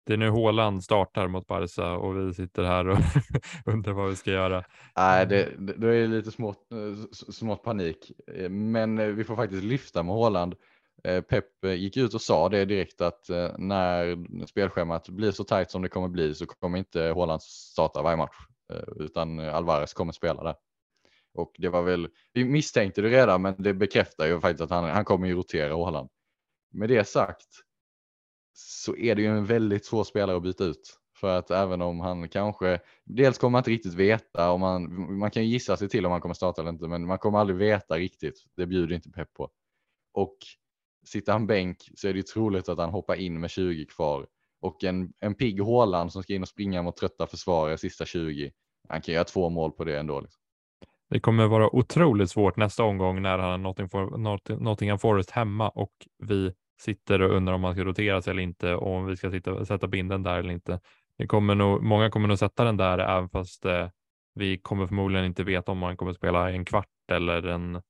[0.06, 2.98] Det är nu Håland startar mot Barca och vi sitter här och
[3.64, 4.64] undrar vad vi ska göra.
[4.96, 6.68] Nej, det, det, det är lite smått,
[7.12, 8.12] smått panik,
[8.50, 10.54] men vi får faktiskt lyfta med Håland.
[11.04, 15.70] Eh, Pep gick ut och sa det direkt att eh, när spelschemat blir så tajt
[15.70, 18.36] som det kommer bli så kommer inte Håland starta varje match
[18.72, 20.54] eh, utan Alvarez kommer spela där.
[21.34, 24.84] Och det var väl, vi misstänkte det redan men det bekräftar ju faktiskt att han,
[24.84, 26.08] han kommer ju rotera Håland.
[26.72, 27.48] Med det sagt
[28.60, 30.96] så är det ju en väldigt svår spelare att byta ut.
[31.16, 35.30] För att även om han kanske, dels kommer man inte riktigt veta om man, man
[35.30, 37.94] kan gissa sig till om han kommer starta eller inte, men man kommer aldrig veta
[37.94, 38.44] riktigt.
[38.56, 39.50] Det bjuder inte pepp på.
[40.14, 40.36] Och
[41.06, 44.26] sitter han bänk så är det ju troligt att han hoppar in med 20 kvar.
[44.60, 48.52] Och en, en pigg Håland som ska in och springa mot trötta försvarare sista 20,
[48.88, 50.20] han kan göra två mål på det ändå.
[50.20, 50.40] Liksom.
[51.10, 56.52] Det kommer vara otroligt svårt nästa omgång när han har Nottingham Forest hemma och vi
[56.80, 59.64] sitter och undrar om man ska rotera sig eller inte och om vi ska sitta,
[59.64, 60.80] sätta binden där eller inte.
[61.18, 63.88] Det kommer nog, många kommer nog sätta den där även fast eh,
[64.34, 67.82] vi kommer förmodligen inte veta om man kommer spela en kvart eller en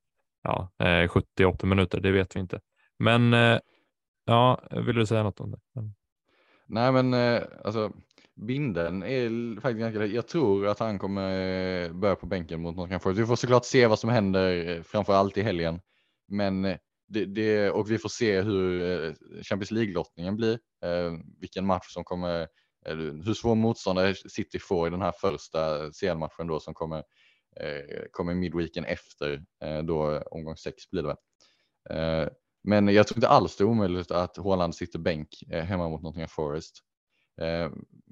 [0.43, 2.01] ja, eh, 70-80 minuter.
[2.01, 2.61] Det vet vi inte.
[2.99, 3.59] Men eh,
[4.25, 5.59] ja, vill du säga något om det?
[5.77, 5.95] Mm.
[6.67, 7.93] Nej, men eh, alltså
[8.35, 11.31] Binden är faktiskt ganska Jag tror att han kommer
[11.85, 15.13] eh, börja på bänken mot något Vi får såklart se vad som händer eh, framför
[15.13, 15.81] allt i helgen.
[16.29, 16.77] Men eh,
[17.11, 20.59] det, det, och vi får se hur eh, Champions League-lottningen blir.
[20.85, 22.49] Eh, vilken match som kommer,
[23.25, 26.99] hur svår motståndare City får i den här första CL-matchen då som kommer,
[27.61, 31.17] eh, kommer midweeken efter eh, då omgång sex blir det.
[31.91, 32.29] Eh,
[32.65, 36.03] men jag tror inte alls det är omöjligt att Håland sitter bänk eh, hemma mot
[36.03, 36.79] Nottingham Forest.
[37.41, 37.71] Eh,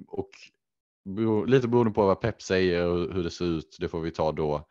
[0.09, 0.31] och
[1.47, 4.33] lite beroende på vad Pep säger och hur det ser ut, det får vi ta
[4.33, 4.69] då.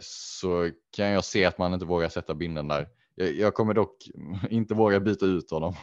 [0.00, 2.88] så kan jag se att man inte vågar sätta binden där.
[3.20, 3.96] Jag kommer dock
[4.50, 5.74] inte våga byta ut honom.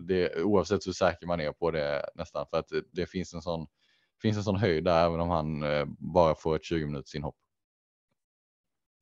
[0.00, 3.66] Det, oavsett hur säker man är på det nästan för att det finns en sån,
[4.22, 7.36] finns en sån höjd där även om han eh, bara får ett 20 minuters inhopp.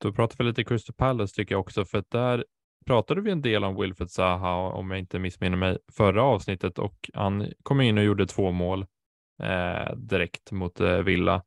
[0.01, 2.45] Då pratar vi lite Crystal Palace tycker jag också för att där
[2.87, 7.11] pratade vi en del om Wilfred Zaha om jag inte missminner mig förra avsnittet och
[7.15, 8.87] han kom in och gjorde två mål
[9.43, 11.43] eh, direkt mot eh, Villa.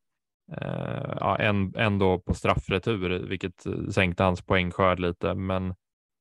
[0.51, 5.75] Eh, ja, en, en då på straffretur, vilket eh, sänkte hans poängskörd lite, men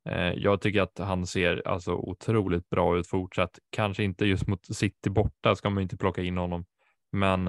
[0.09, 3.59] Eh, jag tycker att han ser alltså otroligt bra ut fortsatt.
[3.71, 6.65] Kanske inte just mot City borta ska man inte plocka in honom,
[7.13, 7.47] men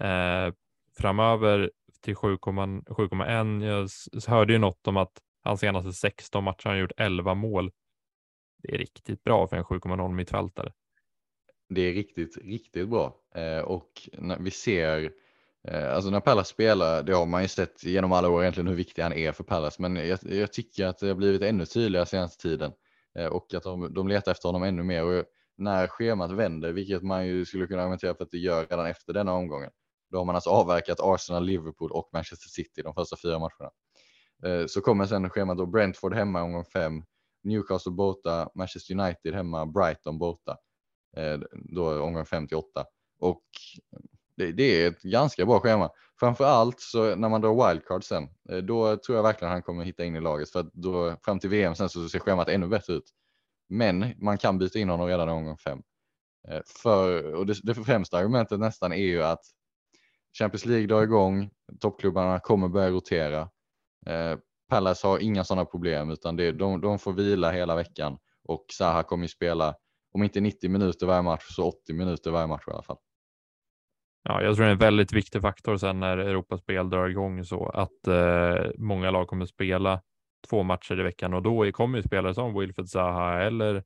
[0.00, 0.54] eh,
[0.98, 1.70] framöver
[2.00, 3.64] till 7,1.
[3.64, 3.88] Jag
[4.34, 5.12] hörde ju något om att
[5.42, 7.72] hans senaste 16 matcher har gjort 11 mål.
[8.62, 10.72] Det är riktigt bra för en 7,0 mittfältare.
[11.68, 15.10] Det är riktigt, riktigt bra eh, och när vi ser Eh,
[15.68, 18.74] Eh, alltså när Pallas spelar, det har man ju sett genom alla år egentligen hur
[18.74, 22.06] viktig han är för Pallas, men jag, jag tycker att det har blivit ännu tydligare
[22.06, 22.72] senaste tiden
[23.18, 25.04] eh, och att de, de letar efter honom ännu mer.
[25.04, 25.24] Och
[25.56, 29.12] när schemat vänder, vilket man ju skulle kunna argumentera för att det gör redan efter
[29.12, 29.70] denna omgången,
[30.10, 33.70] Då har man alltså avverkat Arsenal, Liverpool och Manchester City de första fyra matcherna.
[34.44, 37.04] Eh, så kommer sen schemat då Brentford hemma omgång fem,
[37.42, 40.56] Newcastle borta, Manchester United hemma, Brighton borta.
[41.52, 42.84] Då omgång 58
[43.18, 43.42] och
[44.36, 45.90] det, det, är ett ganska bra schema.
[46.20, 49.84] Framför allt så när man drar wildcard sen, eh, då tror jag verkligen han kommer
[49.84, 52.68] hitta in i laget för att då fram till VM sen så ser schemat ännu
[52.68, 53.10] bättre ut.
[53.68, 55.82] Men man kan byta in honom redan omgång fem.
[56.48, 59.40] Eh, för, och det, det främsta argumentet nästan är ju att
[60.38, 63.40] Champions League drar igång, toppklubbarna kommer börja rotera.
[64.06, 68.66] Eh, Palace har inga sådana problem utan det, de, de får vila hela veckan och
[68.78, 69.74] Zaha kommer ju spela
[70.12, 72.96] om inte 90 minuter varje match så 80 minuter varje match i alla fall.
[74.28, 77.66] Ja, jag tror det är en väldigt viktig faktor sen när Europaspel drar igång så
[77.66, 80.00] att eh, många lag kommer spela
[80.48, 83.82] två matcher i veckan och då kommer ju spelare som Wilfred Zaha eller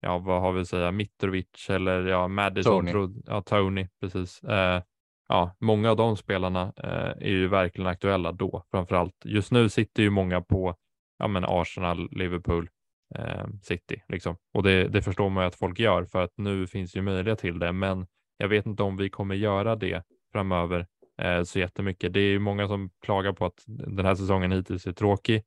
[0.00, 3.22] ja, vad har vi att säga, Mitrovic eller ja, Madison, Tony.
[3.26, 4.42] ja, Tony, precis.
[4.42, 4.82] Eh,
[5.28, 9.14] ja, många av de spelarna eh, är ju verkligen aktuella då, framför allt.
[9.24, 10.74] Just nu sitter ju många på
[11.18, 12.68] ja, men Arsenal, Liverpool,
[13.14, 14.36] eh, City liksom.
[14.54, 17.38] Och det, det förstår man ju att folk gör för att nu finns ju möjlighet
[17.38, 17.72] till det.
[17.72, 18.06] Men
[18.40, 20.86] jag vet inte om vi kommer göra det framöver
[21.18, 22.12] eh, så jättemycket.
[22.12, 25.44] Det är ju många som klagar på att den här säsongen hittills är tråkig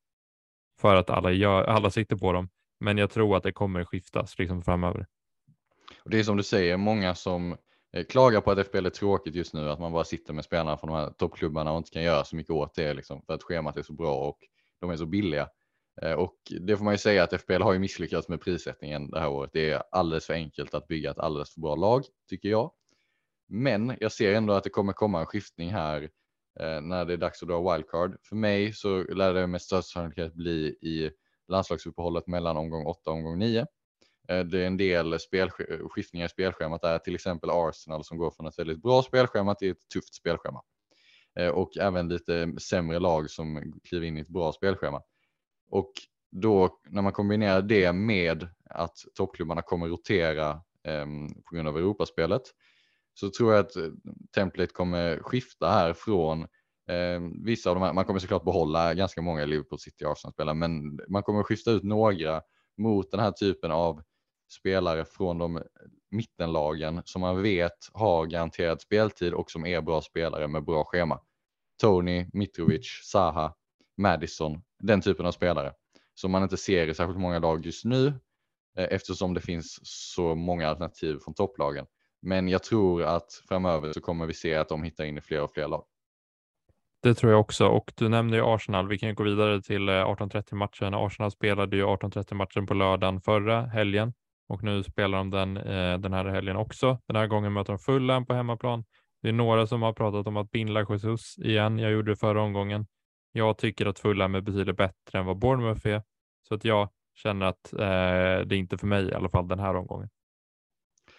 [0.79, 2.49] för att alla, gör, alla sitter på dem.
[2.79, 5.05] Men jag tror att det kommer skiftas liksom framöver.
[6.03, 7.57] Och det är som du säger, många som
[7.93, 10.77] eh, klagar på att FBL är tråkigt just nu, att man bara sitter med spelarna
[10.77, 13.43] från de här toppklubbarna och inte kan göra så mycket åt det liksom, för att
[13.43, 14.37] schemat är så bra och
[14.81, 15.49] de är så billiga.
[16.01, 19.19] Eh, och det får man ju säga att FBL har ju misslyckats med prissättningen det
[19.19, 19.49] här året.
[19.53, 22.71] Det är alldeles för enkelt att bygga ett alldeles för bra lag, tycker jag.
[23.55, 26.01] Men jag ser ändå att det kommer komma en skiftning här
[26.59, 28.17] eh, när det är dags att dra wildcard.
[28.23, 31.11] För mig så lär det med största sannolikhet bli i
[31.47, 33.65] landslagsuppehållet mellan omgång 8 och omgång 9.
[34.29, 35.17] Eh, det är en del
[35.89, 39.71] skiftningar i spelschemat där, till exempel Arsenal som går från ett väldigt bra spelschema till
[39.71, 40.61] ett tufft spelschema.
[41.39, 45.01] Eh, och även lite sämre lag som kliver in i ett bra spelschema.
[45.69, 45.91] Och
[46.31, 50.49] då när man kombinerar det med att toppklubbarna kommer rotera
[50.83, 51.05] eh,
[51.45, 52.43] på grund av Europaspelet
[53.13, 56.41] så tror jag att templet template kommer skifta här från
[56.89, 57.93] eh, vissa av de här.
[57.93, 61.83] Man kommer såklart behålla ganska många Liverpool City Arsenal spelare, men man kommer skifta ut
[61.83, 62.41] några
[62.77, 64.01] mot den här typen av
[64.51, 65.63] spelare från de
[66.11, 71.19] mittenlagen som man vet har garanterad speltid och som är bra spelare med bra schema.
[71.81, 73.55] Tony, Mitrovic, Zaha,
[73.97, 75.73] Madison, den typen av spelare
[76.13, 78.07] som man inte ser i särskilt många lag just nu
[78.77, 81.85] eh, eftersom det finns så många alternativ från topplagen.
[82.23, 85.41] Men jag tror att framöver så kommer vi se att de hittar in i fler
[85.41, 85.83] och fler lag.
[87.03, 88.87] Det tror jag också och du nämnde ju Arsenal.
[88.87, 90.93] Vi kan ju gå vidare till eh, 18.30 matchen.
[90.93, 94.13] Arsenal spelade ju 18.30 matchen på lördagen förra helgen
[94.47, 96.99] och nu spelar de den eh, den här helgen också.
[97.07, 98.83] Den här gången möter de Fulham på hemmaplan.
[99.21, 101.79] Det är några som har pratat om att bindla Jesus igen.
[101.79, 102.87] Jag gjorde det förra omgången.
[103.31, 106.03] Jag tycker att Fulham är betydligt bättre än vad Bournemouth är,
[106.47, 109.59] så att jag känner att eh, det är inte för mig i alla fall den
[109.59, 110.09] här omgången.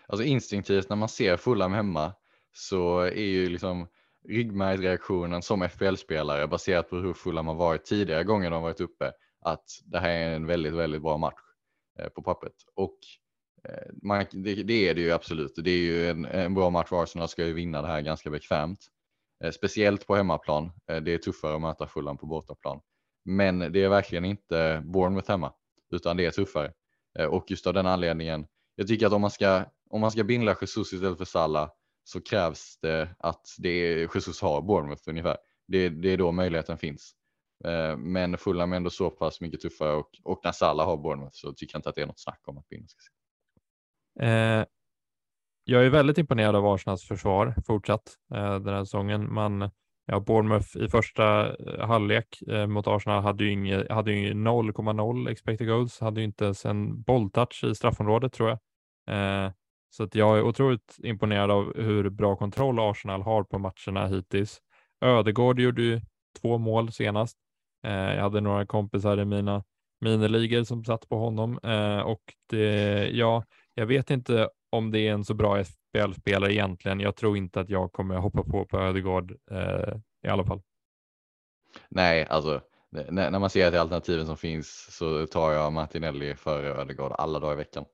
[0.07, 2.13] Alltså instinktivt när man ser Fulham hemma
[2.53, 3.89] så är ju liksom
[4.29, 9.13] ryggmärgsreaktionen som FPL-spelare baserat på hur Fulham har varit tidigare gånger de varit uppe
[9.45, 11.41] att det här är en väldigt, väldigt bra match
[11.99, 12.55] eh, på pappret.
[12.75, 12.99] Och
[13.69, 15.53] eh, man, det, det, är det ju absolut.
[15.57, 18.31] Det är ju en, en bra match för Arsenal ska ju vinna det här ganska
[18.31, 18.81] bekvämt.
[19.45, 20.73] Eh, speciellt på hemmaplan.
[20.87, 22.81] Det är tuffare att möta Fulham på bortaplan.
[23.25, 25.53] Men det är verkligen inte Bournemouth hemma,
[25.93, 26.73] utan det är tuffare.
[27.29, 30.57] Och just av den anledningen, jag tycker att om man ska, om man ska bindla
[30.61, 31.70] Jesus istället för Salah
[32.05, 35.36] så krävs det att det är, Jesus har Bournemouth ungefär.
[35.68, 37.12] Det, det är då möjligheten finns.
[37.64, 41.32] Eh, men Fulham är ändå så pass mycket tuffare och, och när Salah har Bournemouth
[41.32, 42.86] så tycker jag inte att det är något snack om att binda.
[44.20, 44.66] Eh,
[45.64, 49.34] jag är väldigt imponerad av Arsenals försvar fortsatt eh, den här säsongen.
[49.34, 49.70] Man,
[50.07, 55.30] ja, Bournemouth i första eh, halvlek eh, mot Arsenal hade ju, inge, hade ju 0,0
[55.30, 58.59] expected goals, hade ju inte ens en bolltouch i straffområdet tror jag.
[59.47, 59.53] Eh,
[59.95, 64.61] så att jag är otroligt imponerad av hur bra kontroll Arsenal har på matcherna hittills.
[65.01, 66.01] Ödegård gjorde ju
[66.40, 67.38] två mål senast.
[67.86, 69.64] Eh, jag hade några kompisar i mina
[70.01, 75.12] miniligor som satt på honom eh, och det, ja, jag vet inte om det är
[75.12, 77.01] en så bra FBL-spelare egentligen.
[77.01, 79.95] Jag tror inte att jag kommer hoppa på på Ödegård eh,
[80.26, 80.62] i alla fall.
[81.88, 82.61] Nej, alltså
[83.11, 87.53] när man ser till alternativen som finns så tar jag Martinelli före Ödegård alla dagar
[87.53, 87.84] i veckan.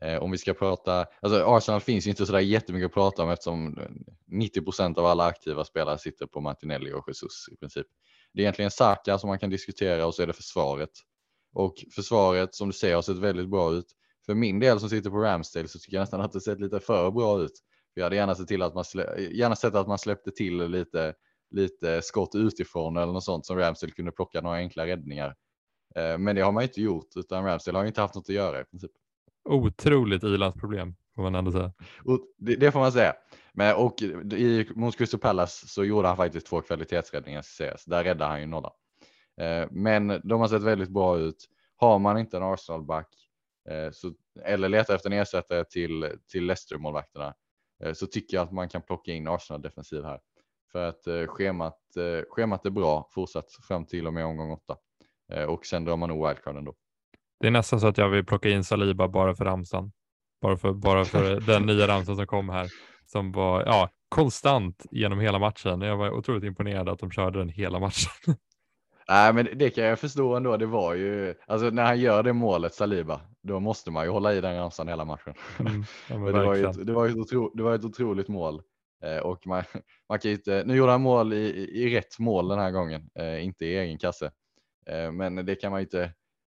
[0.00, 3.22] Eh, om vi ska prata, alltså Arsenal finns ju inte så där jättemycket att prata
[3.22, 3.78] om eftersom
[4.26, 7.86] 90 procent av alla aktiva spelare sitter på Martinelli och Jesus i princip.
[8.32, 10.90] Det är egentligen Saka som man kan diskutera och så är det försvaret.
[11.54, 13.86] Och försvaret som du ser har sett väldigt bra ut
[14.26, 16.80] för min del som sitter på Ramsdale så tycker jag nästan att det sett lite
[16.80, 17.52] för bra ut.
[17.94, 21.14] Jag hade gärna sett till att man slä, gärna sett att man släppte till lite,
[21.50, 25.34] lite skott utifrån eller något sånt som Ramsdale kunde plocka några enkla räddningar.
[25.96, 28.60] Eh, men det har man inte gjort utan Ramsdale har inte haft något att göra
[28.60, 28.90] i princip.
[29.48, 31.72] Otroligt ilandsproblem får man ändå säga.
[32.38, 33.14] Det, det, får man säga.
[33.52, 38.30] Men, och i, mot Crystal Palace så gjorde han faktiskt två kvalitetsräddningar så där räddade
[38.30, 38.72] han ju nolla.
[39.40, 41.48] Eh, men de har sett väldigt bra ut.
[41.76, 43.08] Har man inte en Arsenal-back
[43.70, 43.92] eh,
[44.44, 47.34] eller letar efter en ersättare till, till Leicester-målvakterna
[47.84, 50.20] eh, så tycker jag att man kan plocka in Arsenal-defensiv här.
[50.72, 54.76] För att eh, schemat, eh, schemat är bra fortsatt fram till och med omgång åtta.
[55.32, 56.74] Eh, och sen drar man nog wildcarden då.
[57.40, 59.92] Det är nästan så att jag vill plocka in Saliba bara för ramsan.
[60.42, 62.68] Bara för, bara för den nya ramsan som kom här.
[63.06, 65.80] Som var ja, konstant genom hela matchen.
[65.80, 68.10] Jag var otroligt imponerad att de körde den hela matchen.
[69.08, 70.56] Nej, men det kan jag förstå ändå.
[70.56, 74.34] Det var ju alltså när han gör det målet Saliba, då måste man ju hålla
[74.34, 75.34] i den ramsan hela matchen.
[75.58, 78.62] Mm, ja, det, var ju ett, det, var ett otro, det var ett otroligt mål
[79.04, 79.62] eh, och man,
[80.08, 80.62] man kan inte.
[80.66, 81.46] Nu gjorde han mål i,
[81.84, 84.30] i rätt mål den här gången, eh, inte i egen kasse,
[84.86, 86.12] eh, men det kan man inte.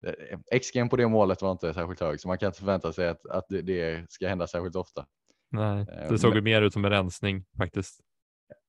[0.06, 3.08] Eh, XG på det målet var inte särskilt hög, så man kan inte förvänta sig
[3.08, 5.06] att, att det, det ska hända särskilt ofta.
[5.50, 8.00] Nej, eh, det såg men, mer ut som en rensning faktiskt.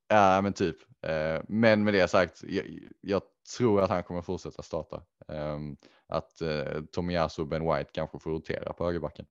[0.08, 0.76] Ja, men typ.
[1.08, 2.66] Eh, men med det sagt, jag,
[3.02, 3.22] jag
[3.58, 5.04] tror att han kommer fortsätta starta.
[5.28, 5.78] Ehm,
[6.08, 6.42] att
[6.92, 9.26] Tomiyasu och Ben White kanske får rotera på högerbacken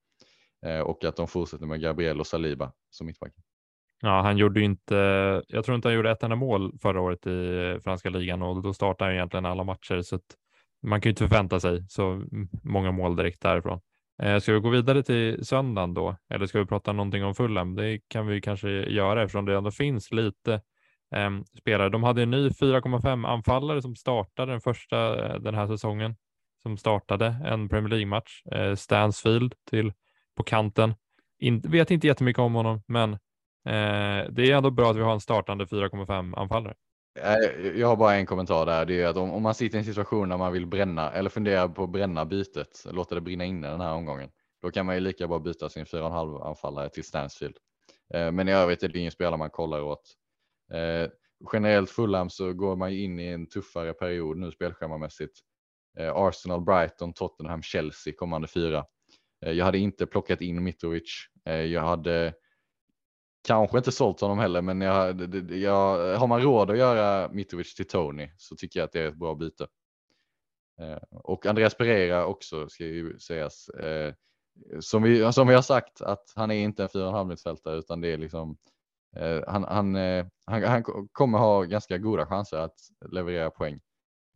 [0.85, 3.43] och att de fortsätter med Gabriel och Saliba som mittbacken.
[4.01, 4.95] Ja, han gjorde ju inte.
[5.49, 8.75] Jag tror inte han gjorde ett enda mål förra året i franska ligan och då
[8.75, 10.37] startar han egentligen alla matcher så att
[10.83, 12.23] man kan ju inte förvänta sig så
[12.63, 13.81] många mål direkt därifrån.
[14.23, 16.17] Eh, ska vi gå vidare till söndagen då?
[16.31, 17.75] Eller ska vi prata någonting om Fulham?
[17.75, 20.55] Det kan vi kanske göra eftersom det ändå finns lite
[21.15, 21.89] eh, spelare.
[21.89, 26.17] De hade en ny 4,5 anfallare som startade den första eh, den här säsongen
[26.63, 28.43] som startade en Premier League-match.
[28.53, 29.93] Eh, Stansfield till
[30.37, 30.95] på kanten.
[31.39, 33.13] In, vet inte jättemycket om honom, men
[33.67, 36.75] eh, det är ändå bra att vi har en startande 4,5 anfallare.
[37.75, 38.87] Jag har bara en kommentar där.
[38.87, 41.31] Det är att om, om man sitter i en situation där man vill bränna eller
[41.31, 44.31] funderar på att bränna bytet, låta det brinna inne den här omgången,
[44.63, 47.57] då kan man ju lika bra byta sin 4,5 anfallare till Stansfield.
[48.15, 50.03] Eh, men i övrigt är det ingen spelare man kollar åt.
[50.73, 51.11] Eh,
[51.53, 55.39] generellt Fulham så går man ju in i en tuffare period nu spelschemamässigt.
[55.99, 58.85] Eh, Arsenal, Brighton, Tottenham, Chelsea kommande fyra.
[59.41, 61.27] Jag hade inte plockat in Mitrovic.
[61.45, 62.35] Jag hade
[63.43, 67.89] Kanske inte sålt honom heller, men jag, jag, har man råd att göra Mitrovic till
[67.89, 69.67] Tony så tycker jag att det är ett bra byte.
[70.81, 73.69] Eh, och Andreas Pereira också ska ju sägas.
[73.69, 74.15] Eh,
[74.81, 78.09] som, vi, som vi har sagt att han är inte en 4,5 mittfältare utan det
[78.09, 78.57] är liksom
[79.17, 82.79] eh, han, han, eh, han, han, kommer ha ganska goda chanser att
[83.11, 83.81] leverera poäng.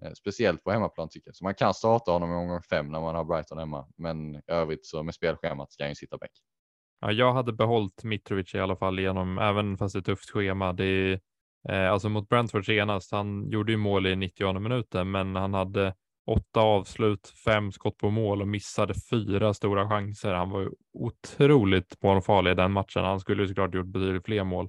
[0.03, 1.37] Eh, speciellt på hemmaplan tycker jag.
[1.37, 3.87] Så man kan starta honom i omgång fem när man har Brighton hemma.
[3.97, 6.33] Men i övrigt så med spelschemat ska han ju sitta bänk.
[7.05, 10.73] Ja, jag hade behållit Mitrovic i alla fall genom, även fast det är tufft schema.
[10.73, 11.21] Det är,
[11.69, 15.95] eh, alltså mot Brentford senast, han gjorde ju mål i 90 minuten, men han hade
[16.27, 20.35] åtta avslut, fem skott på mål och missade fyra stora chanser.
[20.35, 23.05] Han var ju otroligt målfarlig i den matchen.
[23.05, 24.69] Han skulle ju såklart gjort betydligt fler mål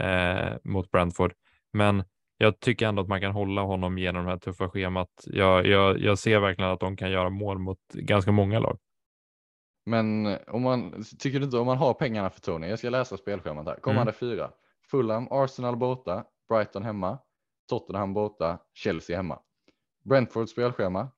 [0.00, 1.32] eh, mot Brentford,
[1.72, 2.04] men
[2.38, 5.10] jag tycker ändå att man kan hålla honom genom det här tuffa schemat.
[5.26, 8.78] Jag, jag, jag ser verkligen att de kan göra mål mot ganska många lag.
[9.86, 12.68] Men om man tycker du inte om man har pengarna för Tony?
[12.68, 13.76] Jag ska läsa spelschemat här.
[13.80, 14.14] Kommande mm.
[14.14, 14.50] fyra.
[14.90, 17.18] Fulham, Arsenal borta, Brighton hemma,
[17.68, 19.38] Tottenham borta, Chelsea hemma.
[20.04, 21.08] Brentford spelschema.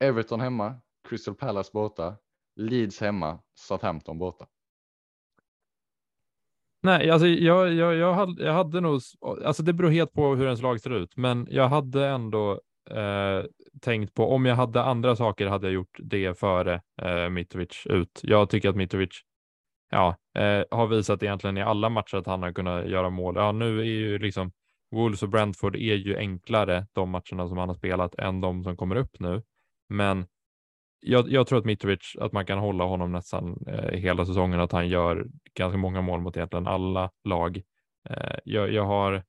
[0.00, 0.74] Everton hemma,
[1.08, 2.16] Crystal Palace borta,
[2.56, 4.46] Leeds hemma, Southampton borta.
[6.82, 9.00] Nej, alltså jag, jag, jag, hade, jag hade nog,
[9.44, 13.44] alltså det beror helt på hur ens lag ser ut, men jag hade ändå eh,
[13.80, 18.20] tänkt på om jag hade andra saker hade jag gjort det före eh, Mitrovic ut.
[18.22, 19.20] Jag tycker att Mitrovic
[19.90, 23.34] ja, eh, har visat egentligen i alla matcher att han har kunnat göra mål.
[23.36, 24.52] Ja, nu är ju liksom
[24.90, 28.76] Wolves och Brentford är ju enklare de matcherna som han har spelat än de som
[28.76, 29.42] kommer upp nu.
[29.88, 30.26] Men
[31.00, 34.72] jag, jag tror att Mitrovic, att man kan hålla honom nästan eh, hela säsongen, att
[34.72, 37.62] han gör ganska många mål mot egentligen alla lag.
[38.08, 39.22] Eh, jag, jag har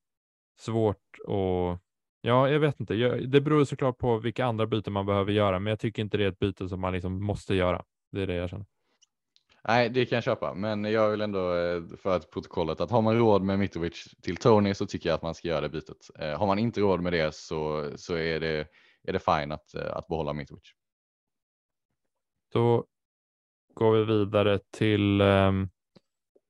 [0.60, 1.87] svårt att
[2.28, 2.94] Ja, jag vet inte.
[3.28, 6.24] Det beror såklart på vilka andra byten man behöver göra, men jag tycker inte det
[6.24, 7.86] är ett byte som man liksom måste göra.
[8.12, 8.66] Det är det jag känner.
[9.68, 13.02] Nej, det kan jag köpa, men jag vill ändå eh, för att protokollet att har
[13.02, 16.10] man råd med Mitrovic till Tony så tycker jag att man ska göra det bytet.
[16.20, 18.68] Eh, har man inte råd med det så, så är, det,
[19.04, 20.72] är det fine att, eh, att behålla Mitrovic.
[22.54, 22.86] Då
[23.74, 25.70] går vi vidare till um,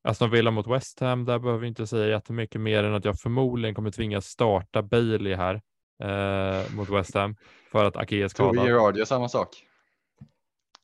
[0.08, 1.26] Aston Villa mot West Ham.
[1.26, 5.36] Där behöver vi inte säga jättemycket mer än att jag förmodligen kommer tvingas starta Bailey
[5.36, 5.62] här
[6.04, 7.36] eh, mot West Ham
[7.72, 8.56] för att Ake är skadad.
[8.56, 9.50] Tove Gerard gör samma sak.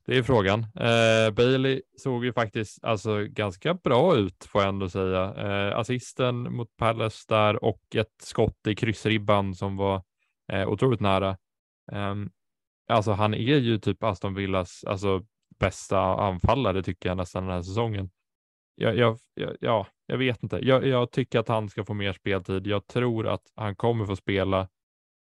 [0.05, 0.59] det är frågan.
[0.59, 5.33] Eh, Bailey såg ju faktiskt alltså ganska bra ut får jag ändå säga.
[5.37, 10.03] Eh, assisten mot Palace där och ett skott i kryssribban som var
[10.51, 11.29] eh, otroligt nära.
[11.91, 12.15] Eh,
[12.89, 15.21] alltså han är ju typ Aston Villas alltså,
[15.59, 18.09] bästa anfallare tycker jag nästan den här säsongen.
[18.75, 20.59] Jag, jag, jag, ja, jag vet inte.
[20.61, 22.67] Jag, jag, tycker att han ska få mer speltid.
[22.67, 24.59] Jag tror att han kommer få spela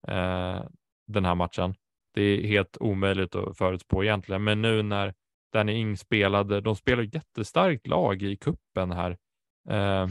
[0.09, 0.64] eh,
[1.07, 1.74] den här matchen.
[2.14, 5.14] Det är helt omöjligt att förutspå egentligen, men nu när
[5.53, 9.11] Danny Ing spelade, de spelar jättestarkt lag i kuppen här.
[9.70, 10.09] Eh,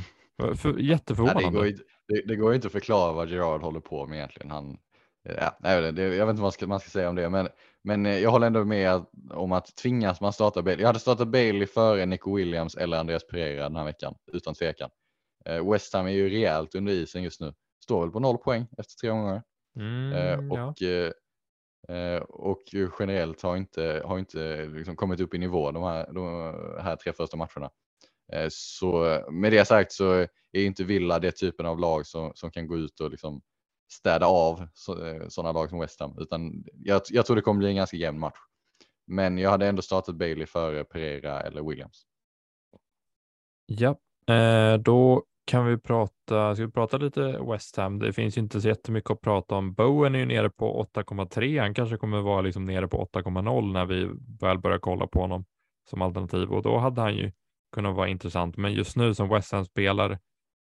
[0.55, 1.41] för, jätteförvånande.
[1.41, 1.77] Nej, det, går ju,
[2.07, 4.51] det, det, går inte att förklara vad Gerard håller på med egentligen.
[4.51, 4.77] Han,
[5.23, 7.47] ja, nej, det, jag vet inte vad man ska, man ska säga om det, men,
[7.83, 10.81] men eh, jag håller ändå med om att tvingas man starta Bailey.
[10.81, 14.89] Jag hade startat Bailey före Nico Williams eller Andreas Pereira den här veckan, utan tvekan.
[15.45, 17.53] Eh, West Ham är ju rejält under isen just nu.
[17.83, 19.43] Står väl på noll poäng efter tre omgångar.
[19.79, 21.13] Mm, eh, och ja.
[22.29, 22.61] Och
[22.99, 26.23] generellt har inte, har inte liksom kommit upp i nivå de här, de
[26.81, 27.69] här tre första matcherna.
[28.49, 30.13] Så med det sagt så
[30.51, 33.41] är inte Villa det typen av lag som, som kan gå ut och liksom
[33.91, 37.69] städa av eh, sådana lag som West Ham, utan jag, jag tror det kommer bli
[37.69, 38.37] en ganska jämn match.
[39.07, 42.05] Men jag hade ändå startat Bailey före Pereira eller Williams.
[43.65, 43.95] Ja,
[44.35, 47.99] eh, då kan vi prata, ska vi prata lite West Ham?
[47.99, 49.73] Det finns ju inte så jättemycket att prata om.
[49.73, 51.61] Bowen är ju nere på 8,3.
[51.61, 55.45] Han kanske kommer vara liksom nere på 8,0 när vi väl börjar kolla på honom
[55.89, 57.31] som alternativ och då hade han ju
[57.71, 58.57] kunnat vara intressant.
[58.57, 60.11] Men just nu som West Ham spelar,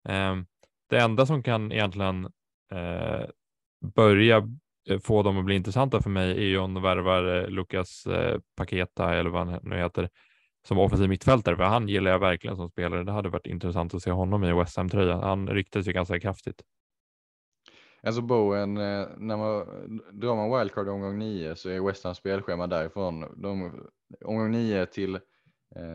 [0.08, 0.36] eh,
[0.90, 2.28] det enda som kan egentligen
[2.72, 3.26] eh,
[3.94, 4.36] börja
[4.88, 8.06] eh, få dem att bli intressanta för mig är ju om de värvar eh, Lukas
[8.06, 10.08] eh, Paketa eller vad han nu heter
[10.68, 13.04] som offensiv mittfältare, för han gillar jag verkligen som spelare.
[13.04, 15.16] Det hade varit intressant att se honom i West Ham-tröja.
[15.16, 16.62] Han ryktas ju ganska kraftigt.
[18.02, 19.66] Alltså Bowen, eh, när man
[20.12, 23.20] drar man wildcard omgång 9 så är West Ham spelschema därifrån.
[23.42, 23.72] De,
[24.24, 25.18] omgång 9 till,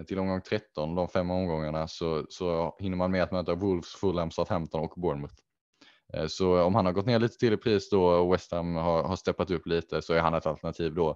[0.08, 4.32] till omgång 13, de fem omgångarna, så, så hinner man med att möta Wolves, Fulham,
[4.32, 5.43] Southampton och Bournemouth.
[6.14, 8.76] Eh, så om han har gått ner lite till i pris då och West Ham
[8.76, 11.10] har, har steppat upp lite så är han ett alternativ då.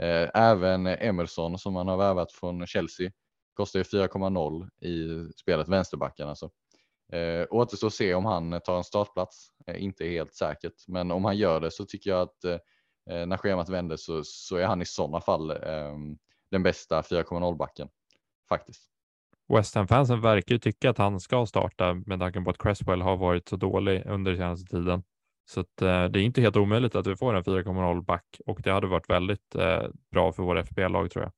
[0.00, 3.10] Eh, även Emerson som man har värvat från Chelsea
[3.54, 6.50] kostar ju 4,0 i spelet vänsterbacken alltså.
[7.12, 9.48] Eh, återstår att se om han tar en startplats.
[9.66, 13.36] Eh, inte helt säkert, men om han gör det så tycker jag att eh, när
[13.36, 15.96] schemat vänder så, så är han i sådana fall eh,
[16.50, 17.88] den bästa 4,0 backen
[18.48, 18.88] faktiskt.
[19.48, 23.16] West Ham-fansen verkar ju tycka att han ska starta med tanke på att Cresswell har
[23.16, 25.02] varit så dålig under senaste tiden.
[25.44, 28.62] Så att, eh, det är inte helt omöjligt att vi får en 4,0 back och
[28.62, 31.32] det hade varit väldigt eh, bra för våra FBL-lag tror jag.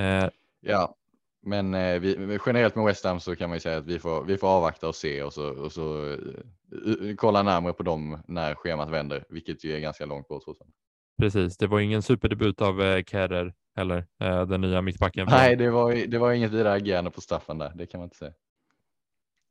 [0.00, 0.96] Eh, ja,
[1.42, 4.24] men eh, vi, generellt med West Ham så kan man ju säga att vi får,
[4.24, 8.54] vi får avvakta och se och så, och så uh, kolla närmare på dem när
[8.54, 10.76] schemat vänder, vilket ju är ganska långt bort fortfarande.
[11.20, 15.26] Precis, det var ingen superdebut av eh, Kerrer heller, eh, den nya mittbacken.
[15.30, 18.16] Nej, det var, det var inget vidare agerande på Staffan där, det kan man inte
[18.16, 18.32] säga.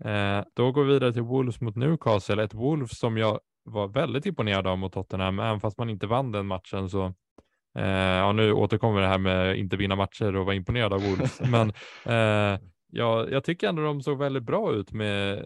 [0.04, 4.26] Eh, då går vi vidare till Wolves mot Newcastle, ett Wolves som jag var väldigt
[4.26, 7.06] imponerad av mot Tottenham, även fast man inte vann den matchen så
[7.78, 11.42] eh, ja, nu återkommer det här med inte vinna matcher och vara imponerad av Wolves,
[11.50, 11.70] men
[12.06, 12.60] eh,
[12.92, 15.38] ja, jag tycker ändå de såg väldigt bra ut med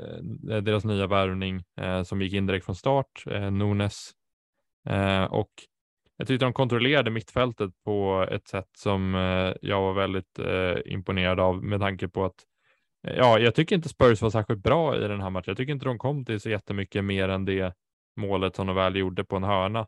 [0.50, 4.12] eh, deras nya värvning eh, som gick in direkt från start, eh, Nunes.
[5.30, 5.52] Och
[6.18, 11.40] jag tyckte de kontrollerade mittfältet på ett sätt som eh, jag var väldigt eh, imponerad
[11.40, 12.44] av med tanke på att
[13.08, 15.44] eh, Ja, jag tycker inte Spurs var särskilt bra i den här matchen.
[15.48, 17.74] Jag tycker inte de kom till så jättemycket mer än det
[18.18, 19.88] målet som de väl gjorde på en hörna.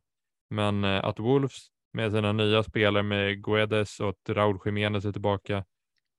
[0.50, 5.66] Men att Wolves med sina nya spelare med Guedes och att Raúl Jiménez är tillbaka.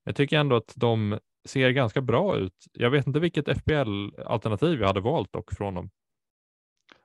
[0.05, 2.55] Jag tycker ändå att de ser ganska bra ut.
[2.73, 5.91] Jag vet inte vilket FPL-alternativ jag hade valt dock från dem.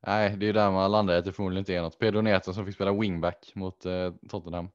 [0.06, 2.00] Nej, det är där man landar att det förmodligen inte är något.
[2.00, 4.70] Pedro Neto som fick spela wingback mot eh, Tottenham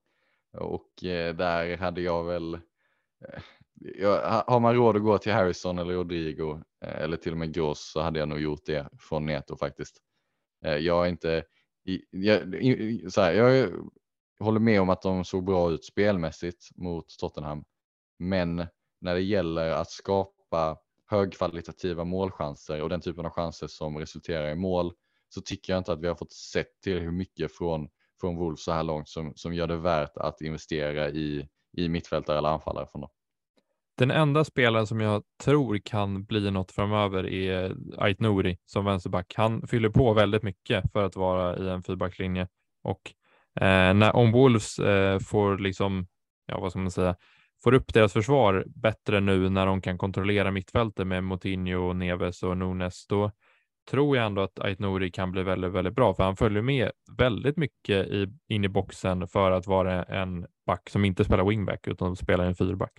[0.52, 2.54] och eh, där hade jag väl.
[2.54, 3.42] Eh,
[3.74, 7.54] jag, har man råd att gå till Harrison eller Rodrigo eh, eller till och med
[7.54, 9.96] Gross så hade jag nog gjort det från Neto faktiskt.
[10.64, 11.44] Eh, jag är inte,
[12.10, 12.40] jag,
[13.12, 13.70] så här, jag
[14.40, 17.64] håller med om att de såg bra ut spelmässigt mot Tottenham.
[18.18, 18.66] Men
[19.00, 20.76] när det gäller att skapa
[21.06, 24.92] högkvalitativa målchanser och den typen av chanser som resulterar i mål
[25.28, 27.88] så tycker jag inte att vi har fått sett till hur mycket från,
[28.20, 32.38] från Wolf så här långt som, som gör det värt att investera i, i mittfältare
[32.38, 33.10] eller anfallare från dem.
[33.98, 39.34] Den enda spelaren som jag tror kan bli något framöver är Ait Nouri som vänsterback.
[39.36, 42.48] Han fyller på väldigt mycket för att vara i en fyrbackslinje
[42.82, 43.12] och
[43.60, 46.06] eh, när om Wolves eh, får liksom,
[46.46, 47.16] ja vad ska man säga,
[47.64, 52.56] får upp deras försvar bättre nu när de kan kontrollera mittfältet med Moutinho, Neves och
[52.56, 53.30] Nunes, då
[53.90, 56.90] tror jag ändå att Ait Nouri kan bli väldigt, väldigt bra, för han följer med
[57.18, 61.88] väldigt mycket i, in i boxen för att vara en back som inte spelar wingback
[61.88, 62.92] utan spelar en fyrback.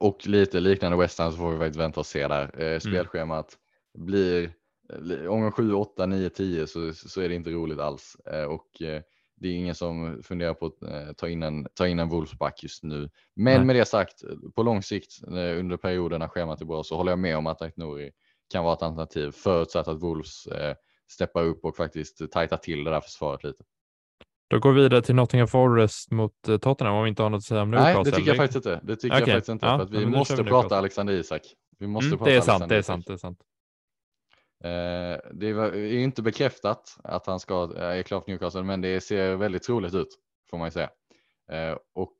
[0.00, 2.50] Och lite liknande West Ham så får vi faktiskt vänta och se där.
[2.54, 2.74] Mm.
[2.74, 3.58] Eh, spelschemat
[3.98, 4.50] blir
[4.92, 8.16] eh, omgång 7, 8, 9, 10 så, så är det inte roligt alls.
[8.32, 9.02] Eh, och eh,
[9.36, 12.62] det är ingen som funderar på att eh, ta in en, ta in en Wolfsback
[12.62, 13.10] just nu.
[13.34, 13.64] Men Nej.
[13.64, 14.22] med det sagt,
[14.54, 17.46] på lång sikt eh, under perioden när schemat är bra så håller jag med om
[17.46, 18.10] att Ait Nouri
[18.52, 20.74] kan vara ett alternativ förutsatt att Wolves eh,
[21.12, 23.64] steppar upp och faktiskt tajtar till det där försvaret lite.
[24.50, 27.38] Då går vi vidare till Nottingham Forest mot eh, Tottenham om vi inte har något
[27.38, 27.94] att säga om Newcastle.
[27.94, 28.80] Nej, det tycker jag faktiskt inte.
[28.82, 29.66] Det tycker Okej, jag faktiskt inte.
[29.66, 30.78] ja, vi måste prata.
[30.78, 31.42] Alexander Isak.
[31.78, 33.38] Vi måste Mm, prata det är sant, Alexander det är sant, det är sant.
[34.64, 39.00] Eh, det var- är inte bekräftat att han ska är klar för Newcastle, men det
[39.00, 40.08] ser väldigt troligt ut
[40.50, 40.90] får man ju säga.
[41.52, 42.16] Eh, och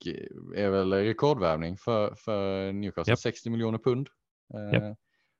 [0.57, 3.19] är väl rekordvärvning för, för Newcastle, Japp.
[3.19, 4.09] 60 miljoner pund.
[4.55, 4.97] Eh, Japp.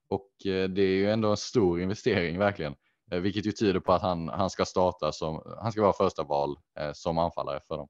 [0.09, 2.75] Och eh, det är ju ändå en stor investering verkligen,
[3.13, 6.23] eh, vilket ju tyder på att han, han ska starta som, han ska vara första
[6.23, 7.89] val eh, som anfallare för dem.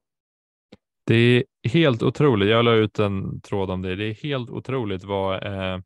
[1.05, 2.49] Det är helt otroligt.
[2.49, 3.95] Jag la ut en tråd om det.
[3.95, 5.79] Det är helt otroligt vad eh,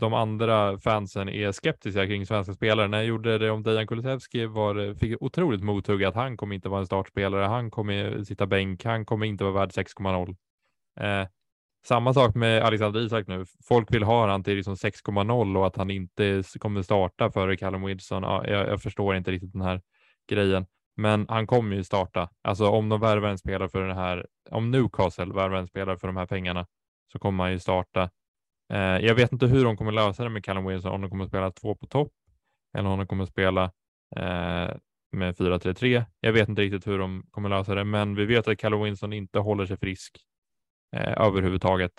[0.00, 2.88] de andra fansen är skeptiska kring svenska spelare.
[2.88, 6.54] När jag gjorde det om Dejan Kulusevski var det, fick otroligt mothugg att han kommer
[6.54, 7.44] inte vara en startspelare.
[7.44, 8.84] Han kommer sitta bänk.
[8.84, 10.36] Han kommer inte vara värd 6,0.
[11.00, 11.28] Eh,
[11.86, 13.44] samma sak med Alexander Isak nu.
[13.68, 17.82] Folk vill ha han till liksom 6,0 och att han inte kommer starta före Callum
[17.82, 18.22] Wilson.
[18.22, 19.80] Ja, jag, jag förstår inte riktigt den här
[20.28, 20.66] grejen.
[20.96, 22.28] Men han kommer ju starta.
[22.42, 26.06] Alltså om de värvar en spelare för den här, om Newcastle värvar en spelare för
[26.06, 26.66] de här pengarna
[27.12, 28.10] så kommer han ju starta.
[28.72, 31.26] Eh, jag vet inte hur de kommer lösa det med Callum Wilson, om de kommer
[31.26, 32.12] spela två på topp
[32.78, 33.64] eller om de kommer spela
[34.16, 34.70] eh,
[35.12, 36.04] med 4-3-3.
[36.20, 39.12] Jag vet inte riktigt hur de kommer lösa det, men vi vet att Callum Wilson
[39.12, 40.20] inte håller sig frisk
[40.96, 41.92] Eh, överhuvudtaget.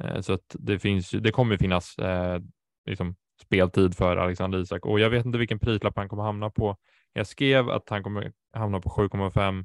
[0.00, 2.40] Eh, så att det finns, ju- det kommer finnas eh,
[2.86, 6.76] liksom speltid för Alexander Isak och jag vet inte vilken prislapp han kommer hamna på.
[7.12, 9.64] Jag skrev att han kommer hamna på 7,5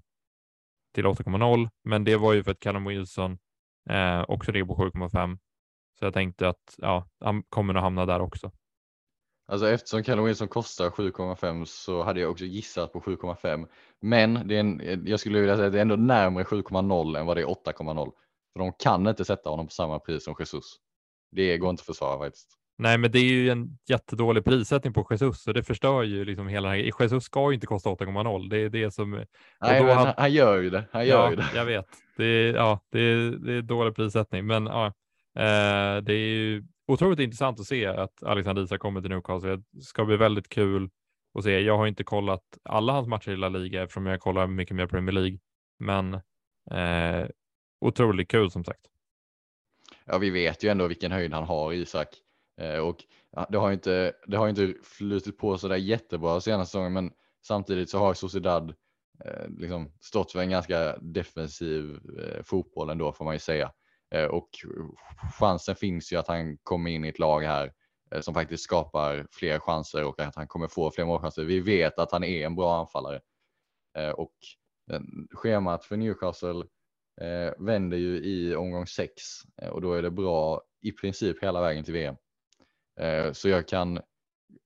[0.94, 3.38] till 8,0, men det var ju för att Callum Wilson
[3.90, 5.38] eh, också ligger på 7,5.
[6.00, 8.52] Så jag tänkte att ja, han kommer nog hamna där också.
[9.48, 13.68] Alltså eftersom Callum Wilson kostar 7,5 så hade jag också gissat på 7,5.
[14.02, 17.26] Men det är en, jag skulle vilja säga att det är ändå närmare 7,0 än
[17.26, 18.12] vad det är 8,0.
[18.56, 20.64] För de kan inte sätta honom på samma pris som Jesus.
[21.32, 22.58] Det går inte att försvara faktiskt.
[22.78, 26.48] Nej, men det är ju en jättedålig prissättning på Jesus och det förstör ju liksom
[26.48, 26.76] hela här.
[26.76, 29.12] Jesus ska ju inte kosta 8,0 Det är det som.
[29.62, 30.86] Nej, han, han gör ju det.
[30.92, 31.50] Han gör ja, ju det.
[31.56, 31.86] jag vet.
[32.18, 34.86] Det är, ja, det är, det är dålig prissättning, men ja,
[35.36, 39.56] eh, det är ju otroligt intressant att se att Alexander Isak kommer till Newcastle.
[39.72, 40.90] Det ska bli väldigt kul
[41.38, 41.60] att se.
[41.60, 44.88] Jag har inte kollat alla hans matcher i La Liga eftersom jag kollar mycket mer
[44.88, 45.40] Premier League,
[45.80, 46.14] men
[46.72, 47.28] eh,
[47.86, 48.82] otroligt kul som sagt.
[50.06, 52.08] Ja, vi vet ju ändå vilken höjd han har Isak.
[52.62, 52.98] Eh, och
[53.50, 57.12] det har inte, det har inte flutit på så där jättebra senaste säsongen, men
[57.48, 58.70] samtidigt så har Sociedad
[59.26, 63.72] eh, liksom stått för en ganska defensiv eh, fotboll ändå får man ju säga.
[64.30, 64.50] Och
[65.40, 67.72] chansen finns ju att han kommer in i ett lag här
[68.22, 71.44] som faktiskt skapar fler chanser och att han kommer få fler målchanser.
[71.44, 73.22] Vi vet att han är en bra anfallare.
[74.16, 74.34] Och
[75.34, 76.66] schemat för Newcastle
[77.22, 79.12] eh, vänder ju i omgång 6
[79.62, 82.16] eh, och då är det bra i princip hela vägen till VM.
[83.00, 84.00] Eh, så jag kan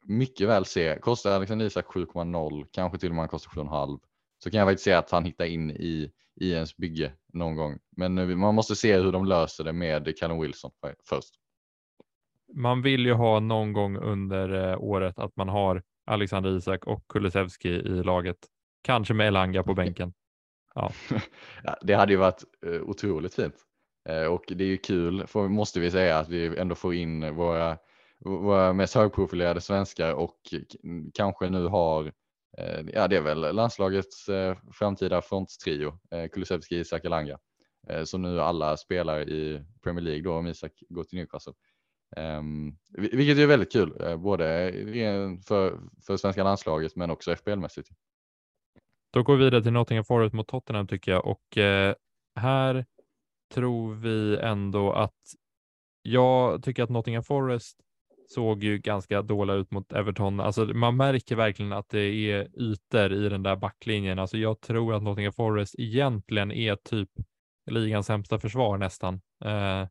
[0.06, 4.00] mycket väl se, kostar Alexander Isak 7,0, kanske till och med han kostar 7,5,
[4.44, 7.80] så kan jag faktiskt se att han hittar in i, i ens bygge någon gång.
[7.98, 11.34] Men eh, man måste se hur de löser det med Callum Wilson för- först.
[12.54, 17.08] Man vill ju ha någon gång under eh, året att man har Alexander Isak och
[17.08, 18.38] Kulusevski i laget.
[18.82, 20.14] Kanske med Elanga på bänken.
[21.64, 23.56] Ja, det hade ju varit eh, otroligt fint.
[24.10, 27.36] Eh, och det är ju kul, för, måste vi säga, att vi ändå får in
[27.36, 27.78] våra,
[28.20, 30.40] våra mest högprofilerade svenskar och
[31.14, 32.06] kanske nu har,
[32.58, 34.30] eh, ja det är väl landslagets
[34.74, 36.00] framtida fronttrio,
[36.32, 37.38] Kulusevski, Isak, Elanga,
[38.00, 41.54] Så som nu alla spelar i Premier League då om Isak går till Newcastle.
[42.18, 44.72] Um, vilket är väldigt kul, både
[45.48, 47.90] för, för svenska landslaget men också FBL-mässigt.
[49.12, 51.96] Då går vi vidare till Nottingham Forest mot Tottenham tycker jag och eh,
[52.36, 52.86] här
[53.54, 55.16] tror vi ändå att
[56.02, 57.78] jag tycker att Nottingham Forest
[58.30, 60.40] såg ju ganska dåliga ut mot Everton.
[60.40, 64.20] Alltså man märker verkligen att det är ytor i den där backlinjen.
[64.20, 67.10] Alltså jag tror att Nottingham Forest egentligen är typ
[67.72, 69.22] ligans sämsta försvar nästan.
[69.46, 69.88] Eh,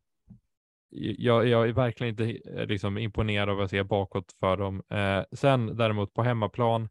[1.17, 4.83] jag, jag är verkligen inte eh, liksom imponerad av att se bakåt för dem.
[4.89, 6.89] Eh, sen däremot på hemmaplan.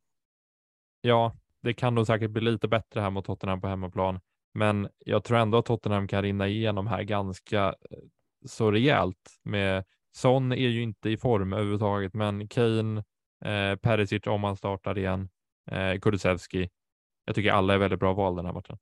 [1.01, 1.37] Ja,
[1.69, 4.21] det kan nog säkert bli lite bättre här mot Tottenham på hemmaplan,
[4.55, 7.99] men jag tror ändå att Tottenham kan rinna igenom här ganska eh,
[8.47, 9.85] så rejält med
[10.17, 13.05] Son är ju inte i form överhuvudtaget, men Kane
[13.45, 15.29] eh, Perisic om han startar igen,
[15.71, 16.69] eh, Kulusevski.
[17.25, 18.79] Jag tycker alla är väldigt bra val den här matchen.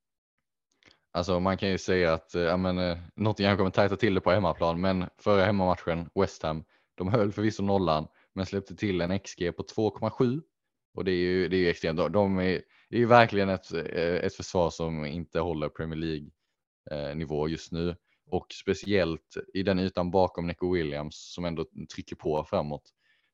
[1.12, 4.20] Alltså man kan ju säga att eh, ja, men, eh, Nottingham kommer tajta till det
[4.20, 6.64] på hemmaplan, men förra hemmamatchen, West Ham,
[6.94, 10.42] de höll förvisso nollan, men släppte till en XG på 2,7
[10.96, 12.12] och det är ju, det är ju extremt.
[12.12, 16.30] De är, det är ju verkligen ett, eh, ett försvar som inte håller Premier League
[17.14, 17.96] nivå just nu
[18.30, 22.82] och speciellt i den ytan bakom Nico Williams som ändå trycker på framåt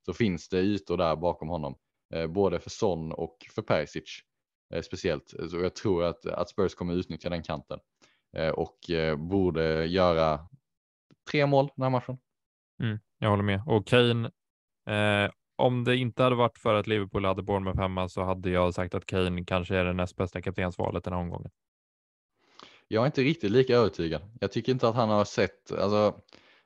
[0.04, 1.78] så finns det ytor där bakom honom,
[2.14, 4.20] eh, både för Son och för Perisic
[4.74, 5.34] eh, speciellt.
[5.50, 7.78] Så jag tror att, att Spurs kommer utnyttja den kanten
[8.54, 8.78] och
[9.18, 10.48] borde göra
[11.30, 12.18] tre mål den här matchen.
[12.82, 13.62] Mm, jag håller med.
[13.66, 14.30] Och Kane,
[14.86, 18.74] eh, om det inte hade varit för att Liverpool hade Bournemouth hemma så hade jag
[18.74, 21.50] sagt att Kane kanske är det näst bästa kaptensvalet den här omgången.
[22.88, 24.22] Jag är inte riktigt lika övertygad.
[24.40, 26.20] Jag tycker inte att han har sett, alltså,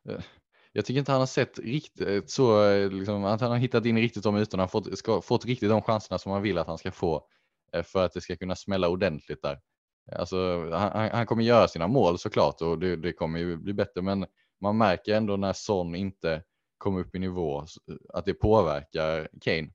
[0.08, 0.20] eh,
[0.72, 3.86] jag tycker inte han har sett riktigt eh, så, eh, liksom, att han har hittat
[3.86, 6.78] in riktigt de ytorna, fått, ska, fått riktigt de chanserna som man vill att han
[6.78, 7.26] ska få
[7.84, 9.60] för att det ska kunna smälla ordentligt där.
[10.12, 14.02] Alltså, han, han kommer göra sina mål såklart och det, det kommer ju bli bättre,
[14.02, 14.26] men
[14.60, 16.42] man märker ändå när Son inte
[16.78, 17.64] komma upp i nivå
[18.08, 19.70] att det påverkar Kane.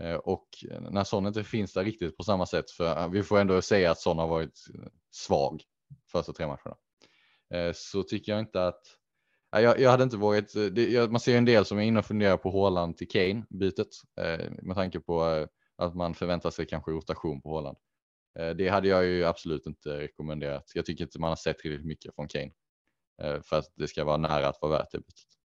[0.00, 0.48] Eh, och
[0.90, 3.90] när Son inte finns där riktigt på samma sätt, för eh, vi får ändå säga
[3.90, 5.62] att Son har varit eh, svag
[6.12, 6.76] första tre matcherna.
[7.74, 8.80] Så tycker jag inte att
[9.50, 10.52] jag, jag hade inte vågat.
[10.52, 13.88] Det, man ser en del som är inne och funderar på Håland till Kane bytet
[14.62, 17.76] med tanke på att man förväntar sig kanske rotation på Håland.
[18.34, 20.70] Det hade jag ju absolut inte rekommenderat.
[20.74, 22.52] Jag tycker inte man har sett tillräckligt mycket från Kane
[23.42, 25.41] för att det ska vara nära att vara värt det bytet.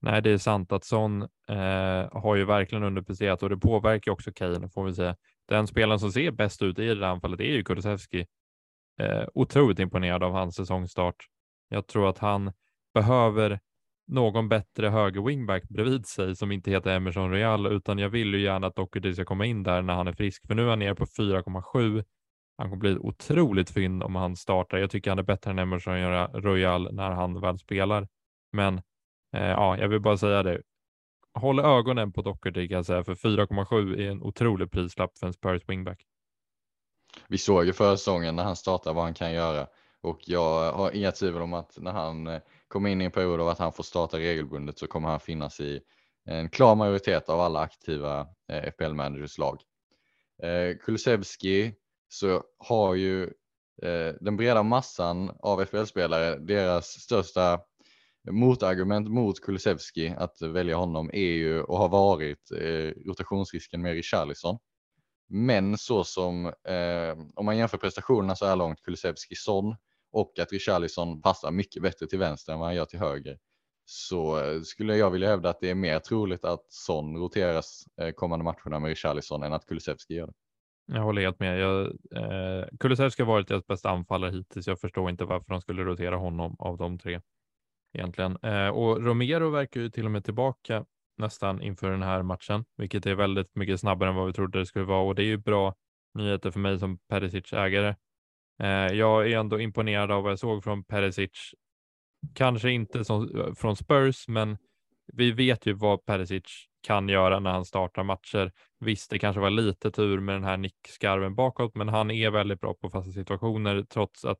[0.00, 4.32] Nej, det är sant att Son eh, har ju verkligen underpresterat och det påverkar också
[4.32, 5.16] Kane får vi säga.
[5.48, 8.26] Den spelaren som ser bäst ut i det här anfallet är ju Kulusevski.
[9.00, 11.16] Eh, otroligt imponerad av hans säsongstart.
[11.68, 12.52] Jag tror att han
[12.94, 13.60] behöver
[14.06, 18.40] någon bättre höger wingback bredvid sig som inte heter Emerson Real, utan jag vill ju
[18.40, 20.78] gärna att Doherty ska komma in där när han är frisk, för nu är han
[20.78, 22.04] nere på 4,7.
[22.58, 24.78] Han kommer bli ett otroligt fynd om han startar.
[24.78, 25.94] Jag tycker han är bättre än Emerson
[26.42, 28.08] Royal när han väl spelar,
[28.52, 28.82] men
[29.36, 30.62] Eh, ja, jag vill bara säga det.
[31.34, 35.32] Håll ögonen på Docherty kan jag säga, för 4,7 är en otrolig prislapp för en
[35.32, 36.06] Spurs wingback.
[37.28, 39.66] Vi såg ju förra säsongen när han startar vad han kan göra
[40.00, 43.40] och jag har inga tvivel om att när han eh, kommer in i en period
[43.40, 45.80] av att han får starta regelbundet så kommer han finnas i
[46.24, 49.60] en klar majoritet av alla aktiva eh, FPL managers lag.
[50.80, 51.74] Kulusevski
[52.08, 53.30] så har ju
[54.20, 57.60] den breda massan av FPL-spelare deras största
[58.30, 64.58] motargument mot Kulusevski att välja honom är ju och har varit eh, rotationsrisken med Richarlison.
[65.28, 69.76] Men så som eh, om man jämför prestationerna så här långt Kulusevski Son
[70.12, 73.38] och att Richarlison passar mycket bättre till vänster än vad han gör till höger
[73.86, 78.10] så eh, skulle jag vilja hävda att det är mer troligt att Son roteras eh,
[78.10, 80.32] kommande matcherna med Richarlison än att Kulusevski gör det.
[80.86, 81.60] Jag håller helt med.
[81.60, 84.66] Jag, eh, Kulusevski har varit deras bästa anfallare hittills.
[84.66, 87.20] Jag förstår inte varför de skulle rotera honom av de tre
[87.96, 88.38] egentligen.
[88.42, 90.84] Eh, och Romero verkar ju till och med tillbaka
[91.18, 94.66] nästan inför den här matchen, vilket är väldigt mycket snabbare än vad vi trodde det
[94.66, 95.74] skulle vara och det är ju bra
[96.14, 97.94] nyheter för mig som Perisic ägare.
[98.62, 101.30] Eh, jag är ändå imponerad av vad jag såg från Perisic.
[102.34, 104.58] Kanske inte som, från Spurs, men
[105.12, 108.52] vi vet ju vad Perisic kan göra när han startar matcher.
[108.80, 112.60] Visst, det kanske var lite tur med den här nickskarven bakåt, men han är väldigt
[112.60, 114.38] bra på fasta situationer trots att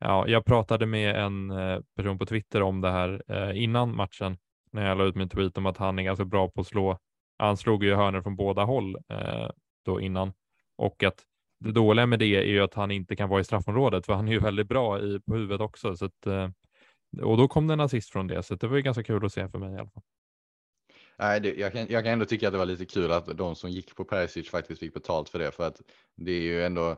[0.00, 4.38] Ja, jag pratade med en eh, person på Twitter om det här eh, innan matchen
[4.72, 6.98] när jag la ut min tweet om att han är ganska bra på att slå.
[7.38, 9.50] Han slog ju hörnor från båda håll eh,
[9.84, 10.32] då innan
[10.76, 11.24] och att
[11.64, 14.28] det dåliga med det är ju att han inte kan vara i straffområdet för han
[14.28, 15.96] är ju väldigt bra i, på huvudet också.
[15.96, 16.26] Så att,
[17.22, 19.32] och då kom det en assist från det, så det var ju ganska kul att
[19.32, 20.02] se för mig i alla fall.
[21.18, 23.54] Nej, det, jag, kan, jag kan ändå tycka att det var lite kul att de
[23.56, 25.80] som gick på Perisic faktiskt fick betalt för det för att
[26.16, 26.96] det är ju ändå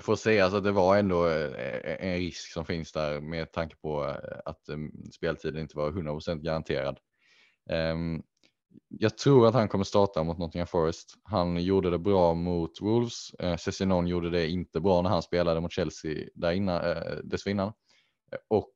[0.00, 3.76] får sägas att alltså, det var ändå eh, en risk som finns där med tanke
[3.76, 4.76] på eh, att eh,
[5.12, 6.98] speltiden inte var 100% garanterad.
[7.70, 8.22] Ehm,
[8.88, 11.14] jag tror att han kommer starta mot Nottingham Forest.
[11.22, 13.30] Han gjorde det bra mot Wolves.
[13.58, 16.82] Cessinon gjorde det inte bra när han spelade mot Chelsea där innan,
[17.24, 17.72] dessförinnan.
[18.48, 18.74] Och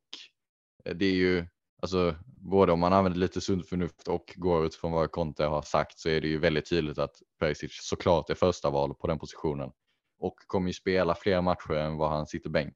[0.95, 1.47] det är ju,
[1.83, 5.99] alltså både om man använder lite sunt förnuft och går utifrån vad Conte har sagt
[5.99, 9.71] så är det ju väldigt tydligt att Perisic såklart är första val på den positionen
[10.25, 12.75] och kommer ju spela fler matcher än vad han sitter bänk.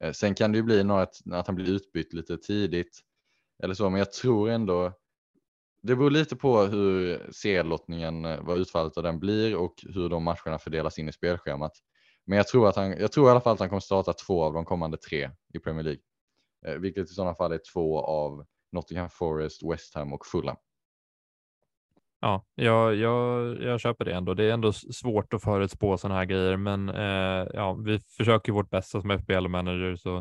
[0.00, 3.00] Eh, sen kan det ju bli något att han blir utbytt lite tidigt
[3.62, 4.92] eller så, men jag tror ändå
[5.82, 10.22] det beror lite på hur serielottningen, eh, vad utfallet av den blir och hur de
[10.22, 11.72] matcherna fördelas in i spelschemat.
[12.26, 14.44] Men jag tror, att han, jag tror i alla fall att han kommer starta två
[14.44, 16.02] av de kommande tre i Premier League,
[16.66, 20.56] eh, vilket i sådana fall är två av Nottingham Forest, West Ham och Fulham.
[22.24, 24.34] Ja, jag, jag, jag köper det ändå.
[24.34, 28.70] Det är ändå svårt att förutspå sådana här grejer, men eh, ja, vi försöker vårt
[28.70, 30.16] bästa som FBL-manager så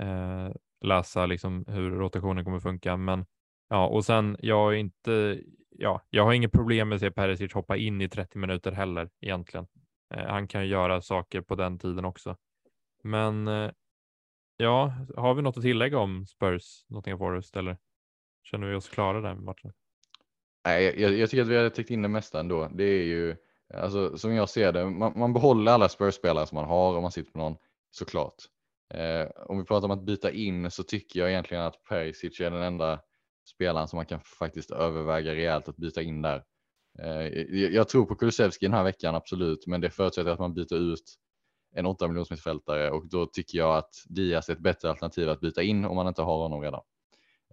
[0.00, 0.50] eh,
[0.84, 2.96] läsa liksom hur rotationen kommer funka.
[2.96, 3.26] Men
[3.68, 5.40] ja, och sen jag är inte,
[5.70, 9.10] ja, jag har inget problem med att se Perisic hoppa in i 30 minuter heller
[9.20, 9.66] egentligen.
[10.14, 12.36] Eh, han kan ju göra saker på den tiden också.
[13.04, 13.70] Men eh,
[14.56, 17.76] ja, har vi något att tillägga om Spurs, Nottingham Forest eller
[18.42, 19.72] känner vi oss klara den matchen?
[20.64, 22.68] Nej, jag, jag, tycker att vi har täckt in det mesta ändå.
[22.74, 23.36] Det är ju,
[23.74, 27.12] alltså, som jag ser det, man, man behåller alla Spurs-spelare som man har om man
[27.12, 27.56] sitter på någon,
[27.90, 28.34] såklart.
[28.94, 32.50] Eh, om vi pratar om att byta in så tycker jag egentligen att Perisic är
[32.50, 33.00] den enda
[33.54, 36.44] spelaren som man kan faktiskt överväga rejält att byta in där.
[36.98, 37.26] Eh,
[37.58, 40.92] jag, jag tror på Kulusevski den här veckan, absolut, men det förutsätter att man byter
[40.92, 41.14] ut
[41.74, 45.40] en 8 miljons mittfältare och då tycker jag att Diaz är ett bättre alternativ att
[45.40, 46.82] byta in om man inte har honom redan.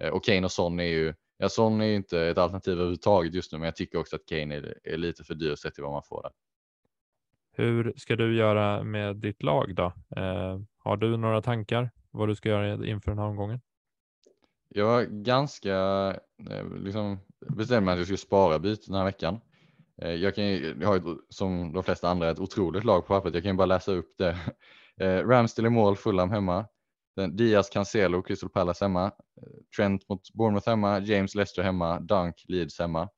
[0.02, 3.34] Eh, och Kane och Son är ju Ja, Son är ju inte ett alternativ överhuvudtaget
[3.34, 5.84] just nu, men jag tycker också att Kane är, är lite för dyr sett till
[5.84, 6.32] vad man får där.
[7.52, 9.86] Hur ska du göra med ditt lag då?
[10.16, 13.62] Eh, har du några tankar vad du ska göra inför den här omgången?
[14.70, 15.76] Jag var ganska
[16.50, 19.40] eh, liksom bestämd mig att jag skulle spara byt den här veckan.
[20.02, 23.34] Eh, jag, kan, jag har ett, som de flesta andra ett otroligt lag på pappret.
[23.34, 24.38] Jag kan bara läsa upp det.
[25.02, 26.66] Eh, Ramsdale i mål, Fulham hemma.
[27.28, 29.06] Diaz, Cancelo, Crystal Palace hemma.
[29.06, 29.12] Eh,
[29.76, 31.00] Trent mot Bournemouth hemma.
[31.00, 32.00] James Leicester hemma.
[32.00, 33.10] Dunk, Leeds hemma.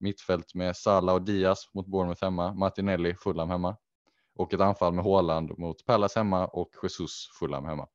[0.00, 2.54] Mittfält med Salah och Diaz mot Bournemouth hemma.
[2.54, 3.76] Martinelli, Fulham hemma.
[4.34, 7.88] Och ett anfall med Haaland mot Palace hemma och Jesus, Fulham hemma.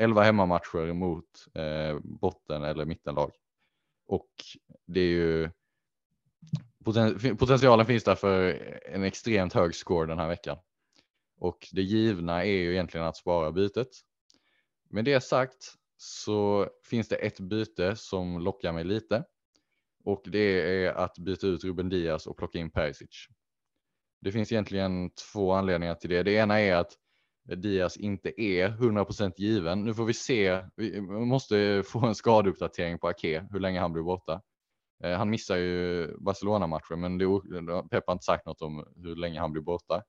[0.00, 1.24] 11 hemmamatcher mot
[1.54, 3.30] eh, botten eller mittenlag.
[4.06, 4.30] Och
[4.86, 5.50] det är ju
[6.84, 10.58] poten potentialen finns där för en extremt hög score den här veckan.
[11.40, 13.88] Och det givna är ju egentligen att spara bytet
[14.90, 19.24] med det sagt så finns det ett byte som lockar mig lite
[20.04, 23.26] och det är att byta ut Ruben Diaz och plocka in Perisic.
[24.20, 26.22] Det finns egentligen två anledningar till det.
[26.22, 26.92] Det ena är att
[27.56, 29.84] Diaz inte är 100% given.
[29.84, 30.64] Nu får vi se.
[30.76, 34.42] Vi måste få en skadeuppdatering på Ake, hur länge han blir borta.
[35.04, 37.26] Eh, han missar ju Barcelona-matchen, men det,
[37.90, 40.02] Pep har inte sagt något om hur länge han blir borta.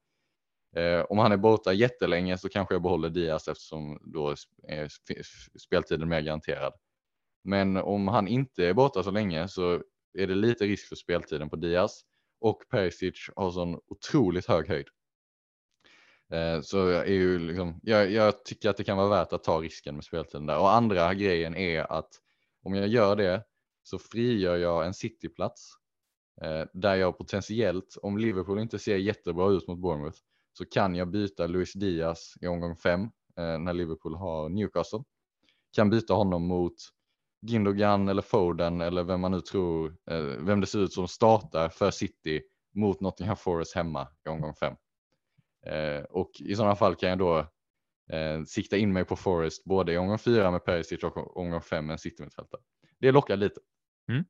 [0.76, 4.36] Eh, om han är borta jättelänge så kanske jag behåller Diaz eftersom då
[4.68, 4.88] är
[5.60, 6.74] speltiden mer garanterad.
[7.44, 11.50] Men om han inte är borta så länge så är det lite risk för speltiden
[11.50, 12.02] på Diaz
[12.42, 14.88] och Perisic har sån otroligt hög höjd.
[16.34, 19.44] Eh, så jag, är ju liksom, jag, jag, tycker att det kan vara värt att
[19.44, 20.60] ta risken med speltiden där.
[20.60, 22.10] Och andra grejen är att
[22.64, 23.44] om jag gör det
[23.84, 25.72] så frigör jag en cityplats
[26.42, 30.20] eh, där jag potentiellt, om Liverpool inte ser jättebra ut mot Bournemouth,
[30.54, 33.02] så kan jag byta Luis Diaz i omgång fem
[33.38, 35.04] eh, när Liverpool har Newcastle.
[35.76, 36.76] Kan byta honom mot
[37.42, 41.70] Gindogan eller Foden eller vem man nu tror, eh, vem det ser ut som startar
[41.70, 42.42] för City
[42.76, 44.76] mot Nottingham Forest hemma i omgång fem.
[45.66, 47.38] Eh, och i sådana fall kan jag då
[48.16, 51.86] eh, sikta in mig på Forest både i omgång fyra med Perisic och omgång fem
[51.86, 52.62] med en City-mittfältare.
[53.00, 53.60] Det lockar lite.
[54.12, 54.26] Mm.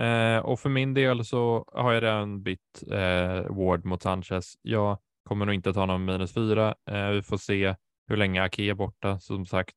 [0.00, 4.54] Eh, och för min del så har jag redan bytt eh, Ward mot Sanchez.
[4.62, 6.74] Jag Kommer nog inte ta någon minus fyra.
[6.90, 7.74] Eh, vi får se
[8.06, 9.76] hur länge Ake är borta som sagt.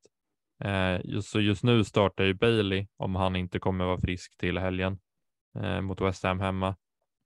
[0.63, 4.57] Eh, just, så just nu startar ju Bailey om han inte kommer vara frisk till
[4.57, 4.99] helgen
[5.59, 6.75] eh, mot West Ham hemma.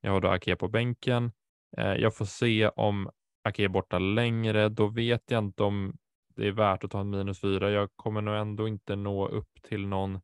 [0.02, 1.32] Jag har då Ake på bänken.
[1.78, 3.10] Eh, jag får se om
[3.44, 4.70] Ake är borta längre.
[4.70, 5.98] Då vet jag inte om
[6.36, 7.72] det är värt att ta en minus fyra.
[7.72, 10.16] Jag kommer nog ändå inte nå upp till någon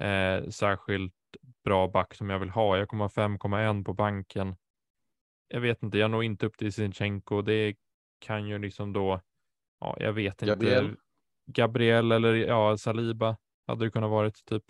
[0.00, 1.14] eh, särskilt
[1.64, 2.76] bra back som jag vill ha.
[2.76, 4.56] Jag kommer ha 5,1 på banken
[5.48, 7.42] jag vet inte, jag når inte upp till Sinchenko.
[7.42, 7.76] Det
[8.18, 9.20] kan ju liksom då,
[9.80, 10.54] ja, jag vet inte.
[10.54, 10.96] Gabriel.
[11.46, 13.36] Gabriel eller ja, Saliba
[13.66, 14.64] hade det kunnat varit typ.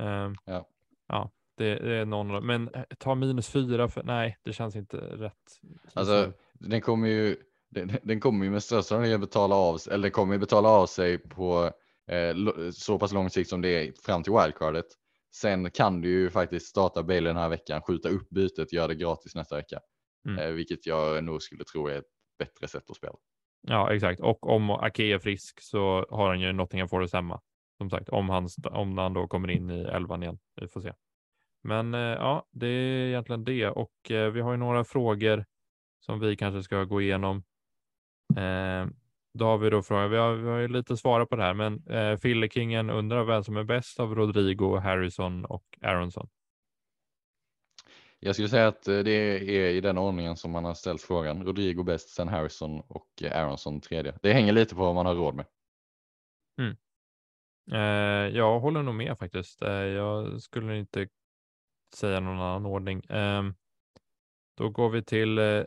[0.00, 0.68] Um, ja.
[1.08, 4.96] ja, det, det, är någon, men eh, ta minus fyra för nej, det känns inte
[4.96, 5.60] rätt.
[5.92, 7.36] Alltså, den kommer ju,
[7.70, 10.68] den, den kommer ju med största sannolikhet betala av sig, eller den kommer ju betala
[10.68, 11.70] av sig på
[12.10, 14.86] eh, så pass lång sikt som det är fram till wildcardet.
[15.34, 18.94] Sen kan du ju faktiskt starta Bale den här veckan, skjuta upp bytet, göra det
[18.94, 19.80] gratis nästa vecka.
[20.26, 20.38] Mm.
[20.38, 22.04] Eh, vilket jag nog skulle tro är ett
[22.38, 23.16] bättre sätt att spela.
[23.60, 24.20] Ja, exakt.
[24.20, 27.40] Och om Ake är frisk så har han ju Nottingham Forest hemma.
[27.78, 30.38] Som sagt, om han, om han då kommer in i elvan igen.
[30.60, 30.92] Vi får se.
[31.62, 35.44] Men eh, ja, det är egentligen det och eh, vi har ju några frågor
[36.00, 37.44] som vi kanske ska gå igenom.
[38.36, 38.86] Eh,
[39.34, 41.54] då har vi då frågan, vi har, vi har ju lite svarat på det här,
[41.54, 46.28] men eh, Fillekingen undrar vem som är bäst av Rodrigo, Harrison och Aronsson.
[48.26, 51.44] Jag skulle säga att eh, det är i den ordningen som man har ställt frågan.
[51.44, 54.18] Rodrigo bäst, sen Harrison och eh, Aronson tredje.
[54.22, 55.46] Det hänger lite på vad man har råd med.
[56.60, 56.76] Mm.
[57.72, 59.62] Eh, jag håller nog med faktiskt.
[59.62, 61.08] Eh, jag skulle inte
[61.94, 63.04] säga någon annan ordning.
[63.04, 63.42] Eh,
[64.56, 65.64] då går vi till eh,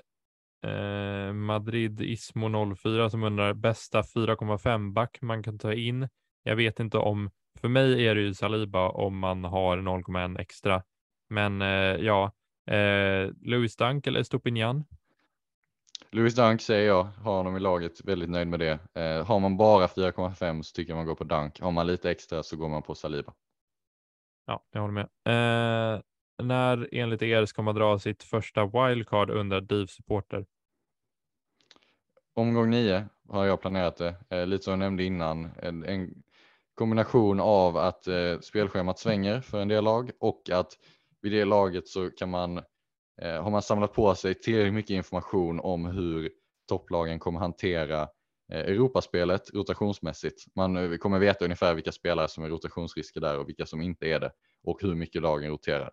[0.71, 6.09] eh Madrid Ismo 04 som undrar bästa 4,5 back man kan ta in.
[6.43, 10.83] Jag vet inte om, för mig är det ju Saliba om man har 0,1 extra.
[11.29, 12.31] Men eh, ja,
[12.69, 14.85] eh, Louis Dunk eller Stupinian?
[16.11, 18.79] Louis Dunk säger jag, har honom i laget, väldigt nöjd med det.
[18.93, 21.61] Eh, har man bara 4,5 så tycker jag man går på Dunk.
[21.61, 23.33] Har man lite extra så går man på Saliba.
[24.45, 25.03] Ja, jag håller med.
[25.25, 26.01] Eh,
[26.43, 30.45] när enligt er ska man dra sitt första wildcard under DIV supporter?
[32.35, 34.15] Omgång nio har jag planerat det.
[34.29, 35.49] Eh, lite som jag nämnde innan.
[35.61, 36.23] En, en
[36.75, 40.77] kombination av att eh, spelschemat svänger för en del lag och att
[41.21, 42.57] vid det laget så kan man,
[43.21, 46.31] eh, har man samlat på sig tillräckligt mycket information om hur
[46.69, 48.01] topplagen kommer hantera
[48.51, 50.55] eh, Europaspelet rotationsmässigt.
[50.55, 54.07] Man eh, kommer veta ungefär vilka spelare som är rotationsrisker där och vilka som inte
[54.07, 54.31] är det
[54.63, 55.91] och hur mycket lagen roterar.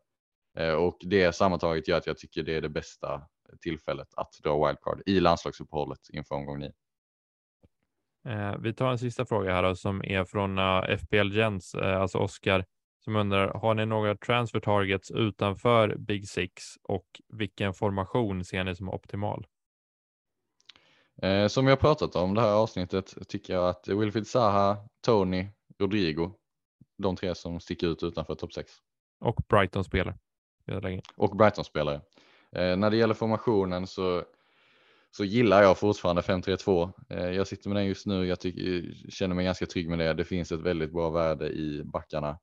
[0.58, 3.22] Eh, och det sammantaget gör att jag tycker det är det bästa
[3.60, 6.72] tillfället att dra wildcard i landslagsuppehållet inför omgång 9.
[8.28, 12.18] Eh, vi tar en sista fråga här då, som är från eh, FPL Jens, alltså
[12.18, 12.64] Oskar,
[13.06, 18.76] som undrar, har ni några transfer targets utanför Big Six och vilken formation ser ni
[18.76, 19.46] som optimal?
[21.22, 25.48] Eh, som har pratat om det här avsnittet tycker jag att Wilfried Zaha, Tony,
[25.78, 26.30] Rodrigo,
[26.98, 28.72] de tre som sticker ut utanför topp 6.
[29.20, 30.18] Och Brighton spelar.
[31.16, 32.00] Och Brighton spelare.
[32.56, 34.24] Eh, när det gäller formationen så,
[35.10, 36.92] så gillar jag fortfarande 5-3-2.
[37.10, 38.26] Eh, jag sitter med den just nu.
[38.26, 40.14] Jag tycker, känner mig ganska trygg med det.
[40.14, 42.38] Det finns ett väldigt bra värde i backarna.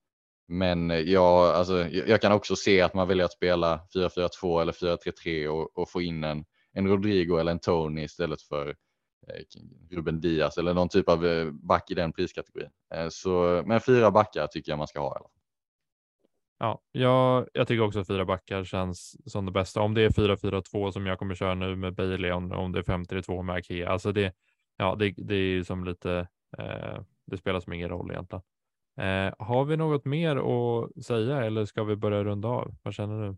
[0.48, 4.72] Men eh, jag, alltså, jag kan också se att man väljer att spela 4-4-2 eller
[4.72, 8.70] 4-3-3 och, och, få in en, en Rodrigo eller en Tony istället för
[9.28, 12.70] eh, Ruben Diaz eller någon typ av eh, back i den priskategorin.
[13.10, 15.16] Så, men fyra backar tycker jag man ska ha.
[15.16, 15.28] Eller?
[16.64, 19.82] Ja, jag, jag tycker också att fyra backar känns som det bästa.
[19.82, 22.84] Om det är 4-4-2 som jag kommer köra nu med Bailey, om, om det är
[22.84, 23.90] 5-3-2 med Akea.
[23.90, 24.34] Alltså det,
[24.78, 26.28] ja, det, det är ju som lite,
[26.58, 28.44] eh, det spelar som ingen roll egentligen.
[28.98, 32.76] Eh, har vi något mer att säga eller ska vi börja runda av?
[32.84, 33.38] Vad känner du?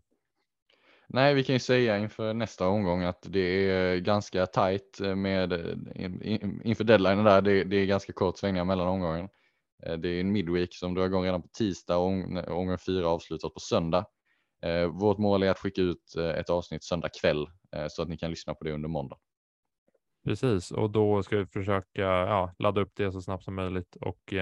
[1.08, 5.52] Nej, vi kan ju säga inför nästa omgång att det är ganska tajt med
[6.64, 7.42] inför deadline där.
[7.42, 9.28] Det, det är ganska kort svängningar mellan omgången.
[9.82, 12.06] Eh, det är en midweek som drar igång redan på tisdag och
[12.48, 14.06] omgång fyra avslutas på söndag.
[14.62, 17.46] Eh, vårt mål är att skicka ut eh, ett avsnitt söndag kväll
[17.88, 19.16] så att ni kan lyssna på det under måndag.
[20.24, 24.34] Precis, och då ska vi försöka ja, ladda upp det så snabbt som möjligt och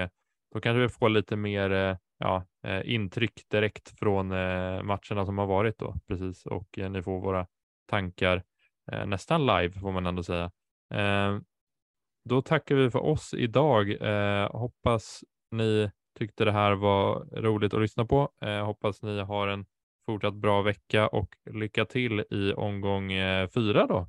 [0.55, 5.37] då kanske vi får lite mer eh, ja, eh, intryck direkt från eh, matcherna som
[5.37, 5.95] har varit då.
[6.07, 7.47] Precis, och ni får våra
[7.89, 8.43] tankar
[9.05, 10.51] nästan live får man ändå säga.
[12.29, 13.97] Då tackar vi för oss idag.
[14.51, 18.29] Hoppas ni tyckte det här var roligt att lyssna på.
[18.65, 19.65] Hoppas ni har en
[20.05, 23.11] fortsatt bra vecka och lycka till i omgång
[23.53, 24.07] fyra då